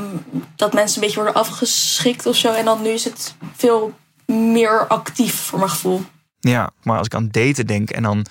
dat 0.55 0.73
mensen 0.73 0.95
een 0.95 1.07
beetje 1.07 1.23
worden 1.23 1.41
afgeschikt 1.41 2.25
of 2.25 2.35
zo. 2.35 2.51
En 2.51 2.65
dan 2.65 2.81
nu 2.81 2.89
is 2.89 3.03
het 3.03 3.35
veel 3.55 3.93
meer 4.25 4.87
actief 4.87 5.35
voor 5.35 5.59
mijn 5.59 5.71
gevoel. 5.71 6.01
ja, 6.39 6.69
maar 6.83 6.97
als 6.97 7.05
ik 7.05 7.13
aan 7.13 7.29
daten 7.31 7.67
denk 7.67 7.89
en 7.89 8.03
dan 8.03 8.25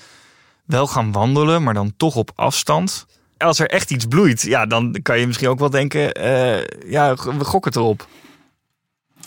wel 0.64 0.86
gaan 0.86 1.12
wandelen, 1.12 1.62
maar 1.62 1.74
dan 1.74 1.92
toch 1.96 2.16
op 2.16 2.30
afstand. 2.34 3.06
Als 3.38 3.58
er 3.58 3.68
echt 3.68 3.90
iets 3.90 4.04
bloeit, 4.04 4.42
ja, 4.42 4.66
dan 4.66 4.96
kan 5.02 5.20
je 5.20 5.26
misschien 5.26 5.48
ook 5.48 5.58
wel 5.58 5.70
denken, 5.70 6.12
eh, 6.12 6.64
ja, 6.86 7.14
we 7.14 7.44
gokken 7.44 7.72
erop. 7.76 8.06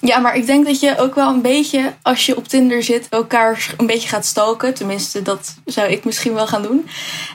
Ja, 0.02 0.18
maar 0.18 0.36
ik 0.36 0.46
denk 0.46 0.66
dat 0.66 0.80
je 0.80 0.98
ook 0.98 1.16
wel 1.16 1.30
een 1.30 1.42
beetje, 1.42 1.94
als 2.02 2.26
je 2.26 2.38
op 2.38 2.48
Tinder 2.48 2.84
zit, 2.84 3.10
elkaar 3.10 3.74
een 3.78 3.86
beetje 3.86 4.08
gaat 4.08 4.26
stalken. 4.26 4.74
Tenminste, 4.74 5.22
dat 5.22 5.56
zou 5.66 5.92
ik 5.92 6.06
misschien 6.06 6.34
wel 6.34 6.48
gaan 6.48 6.62
doen. 6.62 6.88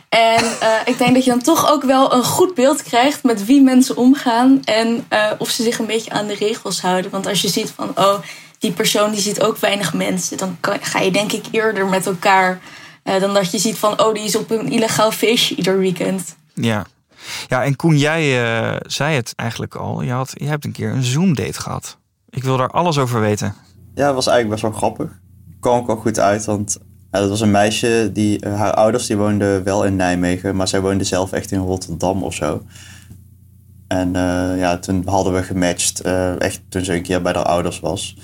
En 0.08 0.44
eh, 0.60 0.68
ik 0.84 0.98
denk 0.98 1.14
dat 1.14 1.24
je 1.24 1.30
dan 1.30 1.42
toch 1.42 1.70
ook 1.70 1.82
wel 1.82 2.12
een 2.12 2.24
goed 2.24 2.54
beeld 2.54 2.82
krijgt 2.82 3.22
met 3.22 3.44
wie 3.44 3.62
mensen 3.62 3.96
omgaan. 3.96 4.60
En 4.64 5.04
eh, 5.08 5.30
of 5.38 5.48
ze 5.48 5.62
zich 5.62 5.78
een 5.78 5.86
beetje 5.86 6.10
aan 6.10 6.26
de 6.26 6.34
regels 6.34 6.80
houden. 6.80 7.10
Want 7.10 7.26
als 7.26 7.42
je 7.42 7.48
ziet 7.48 7.72
van, 7.74 7.90
oh, 7.94 8.14
die 8.58 8.72
persoon 8.72 9.10
die 9.10 9.20
ziet 9.20 9.42
ook 9.42 9.56
weinig 9.56 9.94
mensen. 9.94 10.36
Dan 10.36 10.58
ga 10.80 11.00
je 11.00 11.10
denk 11.10 11.32
ik 11.32 11.44
eerder 11.50 11.86
met 11.86 12.06
elkaar 12.06 12.60
dan 13.02 13.34
dat 13.34 13.50
je 13.50 13.58
ziet 13.58 13.78
van, 13.78 14.02
oh, 14.02 14.14
die 14.14 14.24
is 14.24 14.36
op 14.36 14.50
een 14.50 14.70
illegaal 14.70 15.10
feestje 15.12 15.54
ieder 15.54 15.78
weekend. 15.78 16.36
Ja. 16.60 16.86
Ja, 17.48 17.64
en 17.64 17.76
Koen, 17.76 17.98
jij 17.98 18.44
eh, 18.44 18.80
zei 18.86 19.14
het 19.14 19.32
eigenlijk 19.36 19.74
al. 19.74 20.02
Je, 20.02 20.10
had, 20.10 20.32
je 20.34 20.46
hebt 20.46 20.64
een 20.64 20.72
keer 20.72 20.90
een 20.90 21.02
Zoom-date 21.02 21.60
gehad. 21.60 21.98
Ik 22.30 22.44
wil 22.44 22.56
daar 22.56 22.70
alles 22.70 22.98
over 22.98 23.20
weten. 23.20 23.54
Ja, 23.94 24.06
dat 24.06 24.14
was 24.14 24.26
eigenlijk 24.26 24.60
best 24.60 24.72
wel 24.72 24.80
grappig. 24.80 25.20
Kwam 25.60 25.78
ook 25.78 25.86
wel 25.86 25.96
goed 25.96 26.18
uit, 26.18 26.44
want 26.44 26.78
ja, 27.10 27.20
dat 27.20 27.28
was 27.28 27.40
een 27.40 27.50
meisje 27.50 28.10
die, 28.12 28.40
eh, 28.40 28.58
haar 28.58 28.74
ouders 28.74 29.06
die 29.06 29.16
woonden 29.16 29.62
wel 29.64 29.84
in 29.84 29.96
Nijmegen, 29.96 30.56
maar 30.56 30.68
zij 30.68 30.80
woonde 30.80 31.04
zelf 31.04 31.32
echt 31.32 31.50
in 31.50 31.58
Rotterdam 31.58 32.22
of 32.22 32.34
zo. 32.34 32.62
En 33.88 34.16
eh, 34.16 34.58
ja, 34.58 34.78
toen 34.78 35.02
hadden 35.08 35.34
we 35.34 35.42
gematcht, 35.42 36.00
echt 36.38 36.60
toen 36.68 36.84
ze 36.84 36.94
een 36.94 37.02
keer 37.02 37.22
bij 37.22 37.32
haar 37.32 37.44
ouders 37.44 37.80
was. 37.80 38.16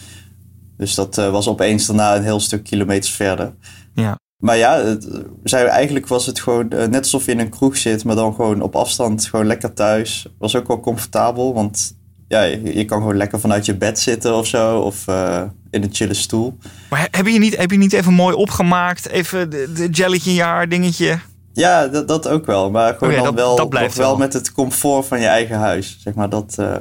Dus 0.77 0.95
dat 0.95 1.15
was 1.15 1.49
opeens 1.49 1.87
daarna 1.87 2.17
een 2.17 2.23
heel 2.23 2.41
stuk 2.41 2.65
kilometers 2.65 3.13
verder. 3.13 3.55
Ja. 3.95 4.19
Maar 4.43 4.57
ja, 4.57 4.85
het, 4.85 5.09
zij, 5.45 5.65
eigenlijk 5.67 6.07
was 6.09 6.27
het 6.27 6.41
gewoon 6.41 6.71
eh, 6.71 6.87
net 6.89 7.03
alsof 7.03 7.25
je 7.25 7.33
in 7.33 7.39
een 7.39 7.49
kroeg 7.51 7.77
zit, 7.77 8.05
maar 8.05 8.15
dan 8.17 8.35
gewoon 8.35 8.61
op 8.61 8.77
afstand, 8.77 9.25
gewoon 9.27 9.47
lekker 9.47 9.73
thuis. 9.75 10.27
Was 10.39 10.57
ook 10.57 10.67
wel 10.67 10.81
comfortabel, 10.81 11.55
want 11.55 11.97
ja, 12.29 12.43
je, 12.43 12.77
je 12.77 12.85
kan 12.85 12.99
gewoon 12.99 13.17
lekker 13.17 13.41
vanuit 13.41 13.67
je 13.67 13.75
bed 13.77 13.99
zitten 13.99 14.35
of 14.35 14.47
zo, 14.47 14.79
of 14.79 15.07
eh, 15.09 15.43
in 15.71 15.83
een 15.83 15.89
chille 15.95 16.15
stoel. 16.15 16.57
Maar 16.91 17.01
he- 17.01 17.07
heb 17.11 17.27
je 17.27 17.39
niet, 17.39 17.57
heb 17.57 17.71
je 17.71 17.77
niet 17.79 17.93
even 17.93 18.13
mooi 18.13 18.35
opgemaakt? 18.37 19.09
Even 19.09 19.51
de, 19.51 19.73
de 19.75 19.89
jelletje 19.91 20.31
in 20.31 20.37
je 20.37 20.43
haar 20.43 20.69
dingetje? 20.69 21.19
Ja, 21.53 21.89
dat, 21.89 22.09
dat 22.09 22.29
ook 22.29 22.47
wel. 22.47 22.71
Maar 22.71 22.95
gewoon 22.95 23.15
dan 23.15 23.25
dat- 23.25 23.35
wel, 23.35 23.57
dat 23.57 23.69
blijft 23.69 23.89
nog 23.89 23.97
wel 23.97 24.09
wel. 24.17 24.19
met 24.19 24.33
het 24.33 24.53
comfort 24.53 25.07
van 25.07 25.21
je 25.21 25.27
eigen 25.27 25.57
huis. 25.59 25.99
Zeg 26.01 26.15
maar 26.15 26.29
dat. 26.29 26.55
eh, 26.59 26.75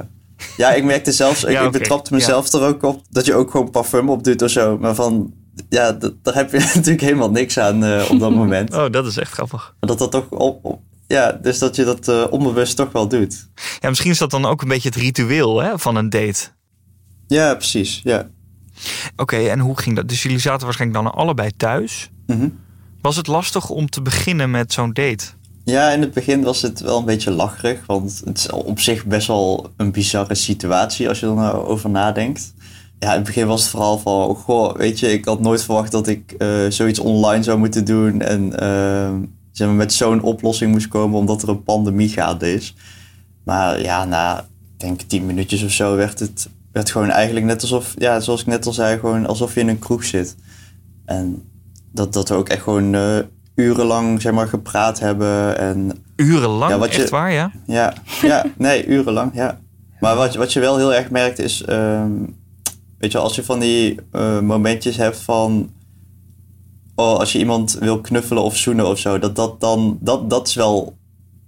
ja, 0.56 0.72
ik 0.72 0.84
merkte 0.84 1.12
zelfs, 1.12 1.44
ik, 1.44 1.50
Ja, 1.50 1.60
ik 1.60 1.66
oké. 1.68 1.78
betrapte 1.78 2.14
mezelf 2.14 2.52
er 2.52 2.62
ook 2.62 2.82
op 2.82 3.02
dat 3.10 3.24
je 3.26 3.34
ook 3.34 3.50
gewoon 3.50 3.70
parfum 3.70 4.08
op 4.10 4.24
doet 4.24 4.42
of 4.42 4.50
zo. 4.50 4.78
Maar 4.78 4.94
van, 4.94 5.32
ja, 5.68 5.92
dat, 5.92 6.12
daar 6.22 6.34
heb 6.34 6.52
je 6.52 6.58
natuurlijk 6.74 7.00
helemaal 7.00 7.30
niks 7.30 7.58
aan 7.58 7.84
eh, 7.84 8.10
op 8.10 8.18
dat 8.20 8.30
moment. 8.34 8.74
Oh, 8.76 8.90
dat 8.90 9.06
is 9.06 9.16
echt 9.16 9.32
grappig. 9.32 9.74
Maar 9.80 9.88
dat 9.88 9.98
dat 9.98 10.10
toch 10.10 10.28
op, 10.28 10.64
op- 10.64 10.80
ja, 11.06 11.32
dus 11.32 11.58
dat 11.58 11.76
je 11.76 11.84
dat 11.84 12.08
eh, 12.08 12.24
onbewust 12.30 12.76
toch 12.76 12.92
wel 12.92 13.08
doet. 13.08 13.48
Ja, 13.80 13.88
misschien 13.88 14.10
is 14.10 14.18
dat 14.18 14.30
dan 14.30 14.44
ook 14.46 14.62
een 14.62 14.68
beetje 14.68 14.88
het 14.88 14.98
ritueel 14.98 15.62
hè, 15.62 15.78
van 15.78 15.96
een 15.96 16.10
date. 16.10 16.40
Ja, 17.26 17.54
precies. 17.54 18.00
Ja. 18.04 18.28
Oké, 19.16 19.36
en 19.36 19.58
hoe 19.58 19.78
ging 19.78 19.96
dat? 19.96 20.08
Dus 20.08 20.22
jullie 20.22 20.38
zaten 20.38 20.64
waarschijnlijk 20.64 21.04
dan 21.04 21.14
allebei 21.14 21.50
thuis. 21.56 22.10
Mhm. 22.26 22.48
Was 23.00 23.16
het 23.16 23.26
lastig 23.26 23.68
om 23.70 23.88
te 23.90 24.02
beginnen 24.02 24.50
met 24.50 24.72
zo'n 24.72 24.92
date? 24.92 25.24
Ja, 25.64 25.90
in 25.90 26.00
het 26.00 26.12
begin 26.12 26.42
was 26.42 26.62
het 26.62 26.80
wel 26.80 26.98
een 26.98 27.04
beetje 27.04 27.30
lacherig. 27.30 27.86
Want 27.86 28.22
het 28.24 28.38
is 28.38 28.50
op 28.50 28.80
zich 28.80 29.04
best 29.04 29.26
wel 29.26 29.70
een 29.76 29.92
bizarre 29.92 30.34
situatie 30.34 31.08
als 31.08 31.20
je 31.20 31.26
er 31.26 31.34
nou 31.34 31.66
over 31.66 31.90
nadenkt. 31.90 32.54
Ja, 33.02 33.10
in 33.10 33.16
het 33.16 33.24
begin 33.24 33.46
was 33.46 33.60
het 33.60 33.70
vooral 33.70 33.98
van, 33.98 34.34
goh, 34.34 34.76
weet 34.76 35.00
je, 35.00 35.12
ik 35.12 35.24
had 35.24 35.40
nooit 35.40 35.62
verwacht 35.62 35.92
dat 35.92 36.08
ik 36.08 36.34
uh, 36.38 36.48
zoiets 36.68 36.98
online 36.98 37.42
zou 37.42 37.58
moeten 37.58 37.84
doen. 37.84 38.20
En 38.20 38.42
uh, 38.44 39.28
zeg 39.50 39.66
maar, 39.66 39.76
met 39.76 39.92
zo'n 39.92 40.22
oplossing 40.22 40.72
moest 40.72 40.88
komen 40.88 41.18
omdat 41.18 41.42
er 41.42 41.48
een 41.48 41.62
pandemie 41.62 42.08
gaande 42.08 42.54
is. 42.54 42.74
Maar 43.44 43.80
ja, 43.80 44.04
na, 44.04 44.38
ik 44.38 44.80
denk 44.80 45.00
tien 45.00 45.26
minuutjes 45.26 45.64
of 45.64 45.70
zo 45.70 45.96
werd 45.96 46.18
het 46.18 46.48
werd 46.72 46.90
gewoon 46.90 47.10
eigenlijk 47.10 47.46
net 47.46 47.62
alsof, 47.62 47.94
ja, 47.98 48.20
zoals 48.20 48.40
ik 48.40 48.46
net 48.46 48.66
al 48.66 48.72
zei, 48.72 48.98
gewoon 48.98 49.26
alsof 49.26 49.54
je 49.54 49.60
in 49.60 49.68
een 49.68 49.78
kroeg 49.78 50.04
zit. 50.04 50.36
En 51.04 51.50
dat, 51.92 52.12
dat 52.12 52.28
we 52.28 52.34
ook 52.34 52.48
echt 52.48 52.62
gewoon 52.62 52.94
uh, 52.94 53.18
urenlang 53.54 54.22
zeg 54.22 54.32
maar, 54.32 54.48
gepraat 54.48 55.00
hebben. 55.00 55.58
En, 55.58 56.04
urenlang? 56.16 56.72
Ja, 56.72 56.78
wat 56.78 56.94
je, 56.94 57.00
echt 57.00 57.10
waar, 57.10 57.32
ja? 57.32 57.50
Ja, 57.66 57.94
ja 58.22 58.44
nee, 58.56 58.86
urenlang, 58.86 59.30
ja. 59.34 59.58
Maar 60.00 60.16
wat, 60.16 60.34
wat 60.34 60.52
je 60.52 60.60
wel 60.60 60.76
heel 60.76 60.94
erg 60.94 61.10
merkt 61.10 61.38
is, 61.38 61.64
um, 61.68 62.40
weet 63.02 63.12
je, 63.12 63.18
als 63.18 63.34
je 63.34 63.44
van 63.44 63.60
die 63.60 64.00
uh, 64.12 64.40
momentjes 64.40 64.96
hebt 64.96 65.16
van, 65.16 65.72
oh, 66.94 67.18
als 67.18 67.32
je 67.32 67.38
iemand 67.38 67.72
wil 67.72 68.00
knuffelen 68.00 68.42
of 68.42 68.56
zoenen 68.56 68.86
of 68.86 68.98
zo, 68.98 69.18
dat 69.18 69.36
dat 69.36 69.60
dan, 69.60 69.98
dat, 70.00 70.30
dat 70.30 70.48
is 70.48 70.54
wel, 70.54 70.96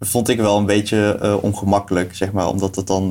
vond 0.01 0.29
ik 0.29 0.37
wel 0.37 0.59
een 0.59 0.67
beetje 0.67 1.19
uh, 1.23 1.37
ongemakkelijk, 1.41 2.17
zeg 2.17 2.33
maar, 2.33 2.49
omdat 2.49 2.77
het 2.77 2.87
dan, 2.87 3.11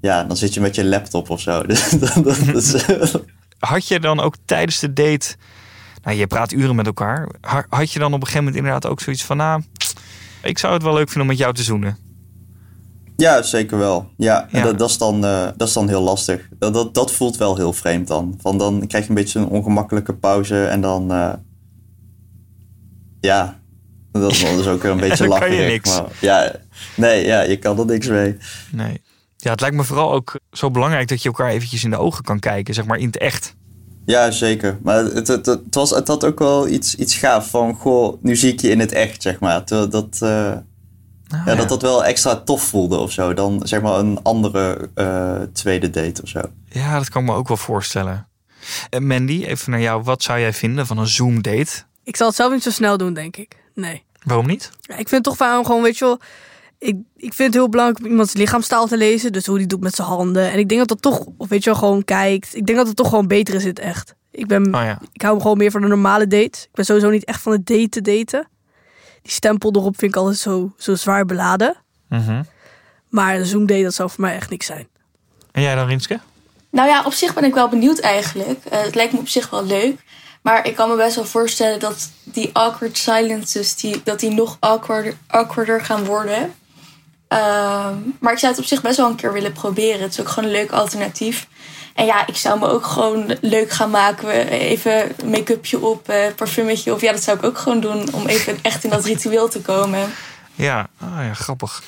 ja, 0.00 0.24
dan 0.24 0.36
zit 0.36 0.54
je 0.54 0.60
met 0.60 0.74
je 0.74 0.84
laptop 0.84 1.30
of 1.30 1.40
zo. 1.40 1.62
Dat, 1.66 1.98
dat 2.24 3.24
Had 3.58 3.88
je 3.88 4.00
dan 4.00 4.20
ook 4.20 4.34
tijdens 4.44 4.78
de 4.78 4.92
date 4.92 5.36
nou, 6.02 6.16
je 6.16 6.26
praat 6.26 6.52
uren 6.52 6.74
met 6.74 6.86
elkaar. 6.86 7.28
Had 7.68 7.92
je 7.92 7.98
dan 7.98 8.12
op 8.12 8.20
een 8.20 8.26
gegeven 8.26 8.38
moment 8.38 8.56
inderdaad 8.56 8.86
ook 8.90 9.00
zoiets 9.00 9.24
van, 9.24 9.36
nou, 9.36 9.62
ik 10.42 10.58
zou 10.58 10.72
het 10.72 10.82
wel 10.82 10.94
leuk 10.94 11.08
vinden 11.08 11.22
om 11.22 11.28
met 11.28 11.38
jou 11.38 11.54
te 11.54 11.62
zoenen? 11.62 12.11
Ja, 13.16 13.42
zeker 13.42 13.78
wel. 13.78 14.10
Ja, 14.16 14.48
Dat, 14.52 14.78
dat, 14.78 14.90
is 14.90 14.98
dan, 14.98 15.24
uh, 15.24 15.48
dat 15.56 15.68
is 15.68 15.74
dan 15.74 15.88
heel 15.88 16.02
lastig. 16.02 16.48
Dat, 16.58 16.74
dat, 16.74 16.94
dat, 16.94 17.12
voelt 17.12 17.36
wel 17.36 17.56
heel 17.56 17.72
vreemd 17.72 18.08
dan. 18.08 18.38
Van 18.40 18.58
dan 18.58 18.86
krijg 18.86 19.04
je 19.04 19.10
een 19.10 19.16
beetje 19.16 19.38
een 19.38 19.48
ongemakkelijke 19.48 20.14
pauze 20.14 20.64
en 20.64 20.80
dan, 20.80 21.12
uh, 21.12 21.32
ja, 23.20 23.60
dat 24.12 24.30
is 24.30 24.38
dus 24.40 24.66
ook 24.66 24.82
weer 24.82 24.90
een 24.90 25.00
beetje 25.08 25.26
lachen. 25.26 25.48
kan 25.48 25.56
je 25.56 25.66
niks. 25.66 25.96
Maar, 25.96 26.06
ja, 26.20 26.52
nee, 26.96 27.26
ja, 27.26 27.40
je 27.40 27.56
kan 27.56 27.78
er 27.78 27.86
niks 27.86 28.08
mee. 28.08 28.36
Nee. 28.70 29.00
Ja, 29.36 29.50
het 29.50 29.60
lijkt 29.60 29.76
me 29.76 29.84
vooral 29.84 30.12
ook 30.12 30.40
zo 30.52 30.70
belangrijk 30.70 31.08
dat 31.08 31.22
je 31.22 31.28
elkaar 31.28 31.50
eventjes 31.50 31.84
in 31.84 31.90
de 31.90 31.96
ogen 31.96 32.24
kan 32.24 32.38
kijken, 32.38 32.74
zeg 32.74 32.84
maar 32.84 32.98
in 32.98 33.06
het 33.06 33.18
echt. 33.18 33.54
Ja, 34.06 34.30
zeker. 34.30 34.78
Maar 34.82 35.04
het, 35.04 35.28
het, 35.28 35.46
het, 35.46 35.60
was, 35.70 35.90
het 35.90 36.08
had 36.08 36.24
ook 36.24 36.38
wel 36.38 36.68
iets, 36.68 36.94
iets 36.94 37.14
gaaf 37.14 37.50
van, 37.50 37.74
goh, 37.74 38.22
nu 38.22 38.36
zie 38.36 38.52
ik 38.52 38.60
je 38.60 38.70
in 38.70 38.80
het 38.80 38.92
echt, 38.92 39.22
zeg 39.22 39.40
maar. 39.40 39.64
Dat, 39.64 40.18
uh, 40.22 40.56
ja, 41.32 41.42
ja, 41.46 41.54
dat 41.54 41.68
dat 41.68 41.82
wel 41.82 42.04
extra 42.04 42.36
tof 42.36 42.62
voelde 42.62 42.96
of 42.96 43.12
zo. 43.12 43.34
Dan 43.34 43.60
zeg 43.64 43.80
maar 43.80 43.98
een 43.98 44.22
andere 44.22 44.90
uh, 44.94 45.40
tweede 45.52 45.90
date 45.90 46.22
of 46.22 46.28
zo. 46.28 46.40
Ja, 46.68 46.98
dat 46.98 47.08
kan 47.08 47.22
ik 47.22 47.28
me 47.28 47.34
ook 47.34 47.48
wel 47.48 47.56
voorstellen. 47.56 48.28
Uh, 48.90 49.00
Mandy, 49.00 49.44
even 49.44 49.70
naar 49.70 49.80
jou. 49.80 50.02
Wat 50.02 50.22
zou 50.22 50.40
jij 50.40 50.52
vinden 50.52 50.86
van 50.86 50.98
een 50.98 51.06
Zoom-date? 51.06 51.82
Ik 52.04 52.16
zal 52.16 52.26
het 52.26 52.36
zelf 52.36 52.52
niet 52.52 52.62
zo 52.62 52.70
snel 52.70 52.96
doen, 52.96 53.14
denk 53.14 53.36
ik. 53.36 53.56
Nee. 53.74 54.04
Waarom 54.22 54.46
niet? 54.46 54.70
Ja, 54.80 54.96
ik 54.96 55.08
vind 55.08 55.24
toch 55.24 55.36
van 55.36 55.66
gewoon, 55.66 55.82
weet 55.82 55.98
je 55.98 56.04
wel 56.04 56.20
ik, 56.82 56.96
ik 57.16 57.34
vind 57.34 57.48
het 57.48 57.54
heel 57.54 57.68
belangrijk 57.68 58.04
om 58.04 58.10
iemands 58.10 58.32
lichaamstaal 58.32 58.86
te 58.86 58.96
lezen. 58.96 59.32
Dus 59.32 59.46
hoe 59.46 59.58
die 59.58 59.66
doet 59.66 59.80
met 59.80 59.94
zijn 59.94 60.08
handen. 60.08 60.50
En 60.50 60.58
ik 60.58 60.68
denk 60.68 60.80
dat 60.80 60.88
dat 60.88 61.02
toch, 61.02 61.26
of 61.36 61.48
weet 61.48 61.64
je 61.64 61.70
wel, 61.70 61.78
gewoon 61.78 62.04
kijkt. 62.04 62.56
Ik 62.56 62.66
denk 62.66 62.78
dat 62.78 62.86
het 62.86 62.96
toch 62.96 63.08
gewoon 63.08 63.26
beter 63.26 63.54
is, 63.54 63.64
het 63.64 63.78
echt. 63.78 64.14
Ik, 64.30 64.46
ben, 64.46 64.66
oh 64.66 64.82
ja. 64.82 64.98
ik 65.12 65.22
hou 65.22 65.34
me 65.34 65.40
gewoon 65.40 65.56
meer 65.56 65.70
van 65.70 65.82
een 65.82 65.88
normale 65.88 66.26
date. 66.26 66.44
Ik 66.44 66.68
ben 66.72 66.84
sowieso 66.84 67.10
niet 67.10 67.24
echt 67.24 67.42
van 67.42 67.52
het 67.52 67.66
daten 67.66 68.02
daten. 68.02 68.48
Die 69.22 69.32
stempel 69.32 69.70
erop 69.74 69.98
vind 69.98 70.10
ik 70.10 70.16
altijd 70.16 70.38
zo, 70.38 70.72
zo 70.78 70.94
zwaar 70.94 71.24
beladen. 71.24 71.76
Mm 72.08 72.20
-hmm. 72.20 72.46
Maar 73.08 73.36
een 73.36 73.46
Zoom 73.46 73.66
date, 73.66 73.82
dat 73.82 73.94
zou 73.94 74.10
voor 74.10 74.20
mij 74.20 74.34
echt 74.34 74.50
niks 74.50 74.66
zijn. 74.66 74.88
En 75.52 75.62
jij 75.62 75.74
dan, 75.74 75.86
Rinske? 75.86 76.20
Nou 76.70 76.88
ja, 76.88 77.02
op 77.04 77.12
zich 77.12 77.34
ben 77.34 77.44
ik 77.44 77.54
wel 77.54 77.68
benieuwd 77.68 77.98
eigenlijk. 77.98 78.58
Uh, 78.72 78.80
het 78.80 78.94
lijkt 78.94 79.12
me 79.12 79.18
op 79.18 79.28
zich 79.28 79.50
wel 79.50 79.64
leuk. 79.64 80.04
Maar 80.42 80.66
ik 80.66 80.74
kan 80.74 80.88
me 80.88 80.96
best 80.96 81.14
wel 81.14 81.24
voorstellen 81.24 81.80
dat 81.80 82.10
die 82.24 82.50
awkward 82.52 82.98
silences, 82.98 83.74
die, 83.74 84.00
dat 84.04 84.20
die 84.20 84.30
nog 84.30 84.56
awkwarder, 84.60 85.14
awkwarder 85.26 85.80
gaan 85.80 86.04
worden. 86.04 86.54
Uh, 87.28 87.88
maar 88.20 88.32
ik 88.32 88.38
zou 88.38 88.52
het 88.52 88.60
op 88.60 88.68
zich 88.68 88.82
best 88.82 88.96
wel 88.96 89.08
een 89.08 89.16
keer 89.16 89.32
willen 89.32 89.52
proberen. 89.52 90.00
Het 90.00 90.12
is 90.12 90.20
ook 90.20 90.28
gewoon 90.28 90.48
een 90.48 90.56
leuk 90.56 90.70
alternatief. 90.70 91.48
En 91.94 92.06
ja, 92.06 92.26
ik 92.26 92.36
zou 92.36 92.58
me 92.58 92.68
ook 92.68 92.86
gewoon 92.86 93.36
leuk 93.40 93.70
gaan 93.70 93.90
maken. 93.90 94.48
Even 94.48 95.12
make-upje 95.24 95.80
op, 95.80 96.10
uh, 96.10 96.16
parfumetje 96.36 96.92
op. 96.92 97.00
Ja, 97.00 97.12
dat 97.12 97.22
zou 97.22 97.36
ik 97.36 97.44
ook 97.44 97.58
gewoon 97.58 97.80
doen 97.80 98.12
om 98.12 98.26
even 98.26 98.58
echt 98.62 98.84
in 98.84 98.90
dat 98.90 99.04
ritueel 99.04 99.48
te 99.48 99.60
komen. 99.60 100.10
Ja, 100.54 100.88
ah, 100.98 101.24
ja, 101.24 101.34
grappig. 101.34 101.82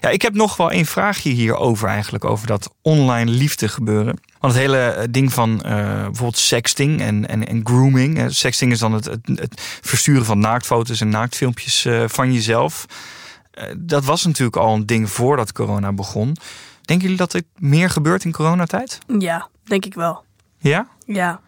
Ja, 0.00 0.08
ik 0.08 0.22
heb 0.22 0.34
nog 0.34 0.56
wel 0.56 0.72
een 0.72 0.86
vraagje 0.86 1.30
hierover 1.30 1.88
eigenlijk, 1.88 2.24
over 2.24 2.46
dat 2.46 2.70
online 2.82 3.30
liefde 3.30 3.68
gebeuren. 3.68 4.20
Want 4.40 4.52
het 4.52 4.62
hele 4.62 4.78
eh, 4.78 5.04
ding 5.10 5.32
van 5.32 5.50
uh, 5.50 5.60
bijvoorbeeld 5.82 6.38
sexting 6.38 7.00
en, 7.00 7.28
en, 7.28 7.46
en 7.48 7.60
grooming. 7.64 8.24
Sexting 8.28 8.72
is 8.72 8.78
dan 8.78 8.92
het, 8.92 9.04
het, 9.04 9.20
het 9.34 9.60
versturen 9.80 10.24
van 10.24 10.38
naaktfoto's 10.38 11.00
en 11.00 11.08
naaktfilmpjes 11.08 11.88
van 12.06 12.32
jezelf. 12.32 12.86
dat 13.76 14.04
was 14.04 14.24
natuurlijk 14.24 14.56
al 14.56 14.74
een 14.74 14.86
ding 14.86 15.10
voordat 15.10 15.52
corona 15.52 15.92
begon. 15.92 16.36
Denken 16.88 17.06
jullie 17.06 17.16
dat 17.16 17.32
er 17.32 17.42
meer 17.56 17.90
gebeurt 17.90 18.24
in 18.24 18.32
coronatijd? 18.32 18.98
Ja, 19.18 19.48
denk 19.64 19.84
ik 19.84 19.94
wel. 19.94 20.24
Ja? 20.58 20.88
Ja. 21.06 21.40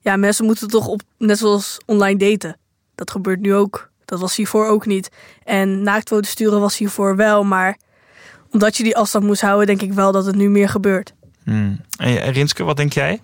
Ja, 0.00 0.16
mensen 0.16 0.44
moeten 0.44 0.68
toch 0.68 0.86
op, 0.86 1.02
net 1.18 1.38
zoals 1.38 1.78
online 1.86 2.18
daten. 2.18 2.56
Dat 2.94 3.10
gebeurt 3.10 3.40
nu 3.40 3.54
ook. 3.54 3.90
Dat 4.04 4.20
was 4.20 4.36
hiervoor 4.36 4.66
ook 4.66 4.86
niet. 4.86 5.10
En 5.44 5.82
naaktfoto's 5.82 6.30
sturen 6.30 6.60
was 6.60 6.78
hiervoor 6.78 7.16
wel, 7.16 7.44
maar 7.44 7.78
omdat 8.50 8.76
je 8.76 8.82
die 8.82 8.96
afstand 8.96 9.24
moest 9.24 9.40
houden, 9.40 9.66
denk 9.66 9.82
ik 9.82 9.92
wel 9.92 10.12
dat 10.12 10.26
het 10.26 10.36
nu 10.36 10.48
meer 10.48 10.68
gebeurt. 10.68 11.12
Hmm. 11.44 11.80
En 11.96 12.32
Rinske, 12.32 12.64
wat 12.64 12.76
denk 12.76 12.92
jij? 12.92 13.20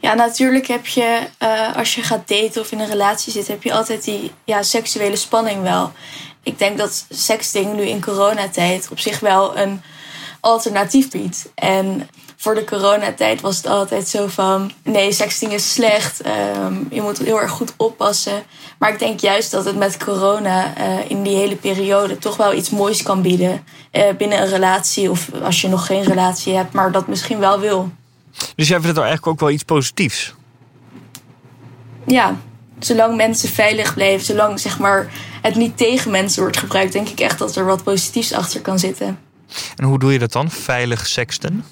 Ja, 0.00 0.14
natuurlijk 0.14 0.66
heb 0.66 0.86
je, 0.86 1.20
uh, 1.42 1.76
als 1.76 1.94
je 1.94 2.02
gaat 2.02 2.28
daten 2.28 2.60
of 2.60 2.72
in 2.72 2.80
een 2.80 2.88
relatie 2.88 3.32
zit, 3.32 3.48
heb 3.48 3.62
je 3.62 3.72
altijd 3.72 4.04
die 4.04 4.32
ja, 4.44 4.62
seksuele 4.62 5.16
spanning 5.16 5.62
wel. 5.62 5.92
Ik 6.48 6.58
denk 6.58 6.78
dat 6.78 7.06
sexting 7.08 7.74
nu 7.74 7.82
in 7.82 8.00
coronatijd 8.00 8.88
op 8.90 8.98
zich 8.98 9.20
wel 9.20 9.58
een 9.58 9.82
alternatief 10.40 11.10
biedt. 11.10 11.50
En 11.54 12.08
voor 12.36 12.54
de 12.54 12.64
coronatijd 12.64 13.40
was 13.40 13.56
het 13.56 13.66
altijd 13.66 14.08
zo 14.08 14.26
van: 14.26 14.72
nee, 14.82 15.12
sexting 15.12 15.52
is 15.52 15.72
slecht. 15.72 16.26
Um, 16.26 16.86
je 16.90 17.02
moet 17.02 17.18
heel 17.18 17.40
erg 17.40 17.50
goed 17.50 17.72
oppassen. 17.76 18.42
Maar 18.78 18.92
ik 18.92 18.98
denk 18.98 19.20
juist 19.20 19.50
dat 19.50 19.64
het 19.64 19.76
met 19.76 20.04
corona 20.04 20.78
uh, 20.78 21.10
in 21.10 21.22
die 21.22 21.36
hele 21.36 21.56
periode 21.56 22.18
toch 22.18 22.36
wel 22.36 22.52
iets 22.52 22.70
moois 22.70 23.02
kan 23.02 23.22
bieden. 23.22 23.64
Uh, 23.92 24.02
binnen 24.18 24.40
een 24.42 24.48
relatie 24.48 25.10
of 25.10 25.30
als 25.42 25.60
je 25.60 25.68
nog 25.68 25.86
geen 25.86 26.02
relatie 26.02 26.54
hebt, 26.54 26.72
maar 26.72 26.92
dat 26.92 27.06
misschien 27.06 27.38
wel 27.38 27.60
wil. 27.60 27.90
Dus 28.56 28.68
jij 28.68 28.80
vindt 28.80 28.96
het 28.96 29.06
eigenlijk 29.06 29.26
ook 29.26 29.40
wel 29.40 29.50
iets 29.50 29.64
positiefs? 29.64 30.34
Ja, 32.06 32.36
zolang 32.78 33.16
mensen 33.16 33.48
veilig 33.48 33.94
blijven, 33.94 34.26
zolang 34.26 34.60
zeg 34.60 34.78
maar, 34.78 35.12
het 35.48 35.56
niet 35.56 35.76
tegen 35.76 36.10
mensen 36.10 36.42
wordt 36.42 36.56
gebruikt, 36.56 36.92
denk 36.92 37.08
ik 37.08 37.20
echt 37.20 37.38
dat 37.38 37.56
er 37.56 37.64
wat 37.64 37.82
positiefs 37.82 38.32
achter 38.32 38.60
kan 38.60 38.78
zitten. 38.78 39.18
En 39.76 39.84
hoe 39.84 39.98
doe 39.98 40.12
je 40.12 40.18
dat 40.18 40.32
dan? 40.32 40.50
Veilig 40.50 41.06
sexten? 41.06 41.64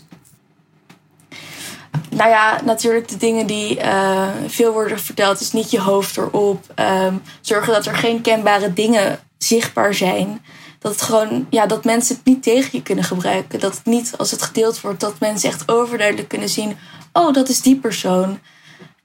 Nou 2.10 2.30
ja, 2.30 2.60
natuurlijk 2.64 3.08
de 3.08 3.16
dingen 3.16 3.46
die 3.46 3.78
uh, 3.78 4.28
veel 4.46 4.72
worden 4.72 5.00
verteld, 5.00 5.40
is 5.40 5.52
niet 5.52 5.70
je 5.70 5.80
hoofd 5.80 6.16
erop. 6.16 6.64
Um, 6.74 7.22
zorgen 7.40 7.72
dat 7.72 7.86
er 7.86 7.96
geen 7.96 8.20
kenbare 8.20 8.72
dingen 8.72 9.18
zichtbaar 9.38 9.94
zijn. 9.94 10.44
Dat 10.78 10.92
het 10.92 11.02
gewoon, 11.02 11.46
ja, 11.50 11.66
dat 11.66 11.84
mensen 11.84 12.16
het 12.16 12.24
niet 12.24 12.42
tegen 12.42 12.70
je 12.72 12.82
kunnen 12.82 13.04
gebruiken. 13.04 13.60
Dat 13.60 13.74
het 13.74 13.84
niet, 13.84 14.14
als 14.18 14.30
het 14.30 14.42
gedeeld 14.42 14.80
wordt, 14.80 15.00
dat 15.00 15.20
mensen 15.20 15.48
echt 15.48 15.68
overduidelijk 15.68 16.28
kunnen 16.28 16.48
zien: 16.48 16.76
oh, 17.12 17.32
dat 17.32 17.48
is 17.48 17.62
die 17.62 17.76
persoon. 17.76 18.38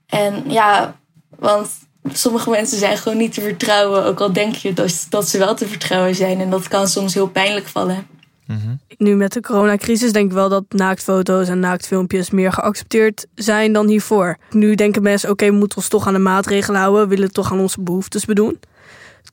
En 0.07 0.43
ja, 0.47 0.95
want 1.29 1.69
sommige 2.11 2.49
mensen 2.49 2.77
zijn 2.77 2.97
gewoon 2.97 3.17
niet 3.17 3.33
te 3.33 3.41
vertrouwen. 3.41 4.05
Ook 4.05 4.19
al 4.19 4.33
denk 4.33 4.55
je 4.55 4.73
dat, 4.73 5.05
dat 5.09 5.29
ze 5.29 5.37
wel 5.37 5.55
te 5.55 5.67
vertrouwen 5.67 6.15
zijn. 6.15 6.39
En 6.39 6.49
dat 6.49 6.67
kan 6.67 6.87
soms 6.87 7.13
heel 7.13 7.27
pijnlijk 7.27 7.67
vallen. 7.67 8.07
Mhm. 8.47 8.75
Nu 8.97 9.15
met 9.15 9.33
de 9.33 9.41
coronacrisis 9.41 10.11
denk 10.11 10.25
ik 10.25 10.33
wel 10.33 10.49
dat 10.49 10.63
naaktfoto's 10.69 11.47
en 11.47 11.59
naaktfilmpjes 11.59 12.29
meer 12.29 12.51
geaccepteerd 12.51 13.25
zijn 13.35 13.73
dan 13.73 13.87
hiervoor. 13.87 14.37
Nu 14.49 14.75
denken 14.75 15.01
mensen, 15.01 15.29
oké, 15.29 15.45
we 15.45 15.51
moeten 15.51 15.77
ons 15.77 15.87
toch 15.87 16.07
aan 16.07 16.13
de 16.13 16.19
maatregelen 16.19 16.79
houden. 16.79 17.01
We 17.01 17.15
willen 17.15 17.31
toch 17.31 17.51
aan 17.51 17.59
onze 17.59 17.81
behoeftes 17.81 18.25
bedoen. 18.25 18.59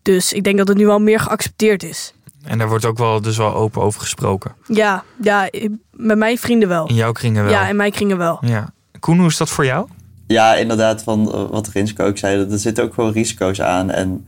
Dus 0.03 0.33
ik 0.33 0.45
denk 0.45 0.59
dat 0.59 0.69
het 0.69 0.77
nu 0.77 0.87
wel 0.87 1.01
meer 1.01 1.21
geaccepteerd 1.21 1.83
is. 1.83 2.15
En 2.45 2.59
daar 2.59 2.69
wordt 2.69 2.85
ook 2.85 2.99
wel 2.99 3.21
dus 3.21 3.37
wel 3.37 3.55
open 3.55 3.83
over 3.83 4.01
gesproken. 4.01 4.55
Ja, 4.67 5.05
ja 5.23 5.49
met 5.93 6.19
mijn 6.19 6.39
vrienden 6.39 6.69
wel. 6.69 6.89
In 6.89 6.95
jouw 6.95 7.13
kringen 7.13 7.45
wel? 7.45 7.53
Ja, 7.53 7.69
in 7.69 7.77
mijn 7.77 7.93
kringen 7.93 8.19
wel. 8.19 8.39
Ja. 8.41 8.73
Koen, 9.01 9.19
hoe 9.19 9.27
is 9.27 9.37
dat 9.37 9.49
voor 9.49 9.65
jou? 9.65 9.89
Ja, 10.29 10.55
inderdaad, 10.55 11.03
van 11.03 11.33
eh, 11.33 11.51
wat 11.51 11.69
Rinske 11.69 12.03
ook 12.03 12.19
zei, 12.19 12.51
er 12.51 12.59
zitten 12.59 12.85
ook 12.85 12.95
gewoon 12.95 13.13
risico's 13.13 13.61
aan. 13.61 13.91
En 13.91 14.27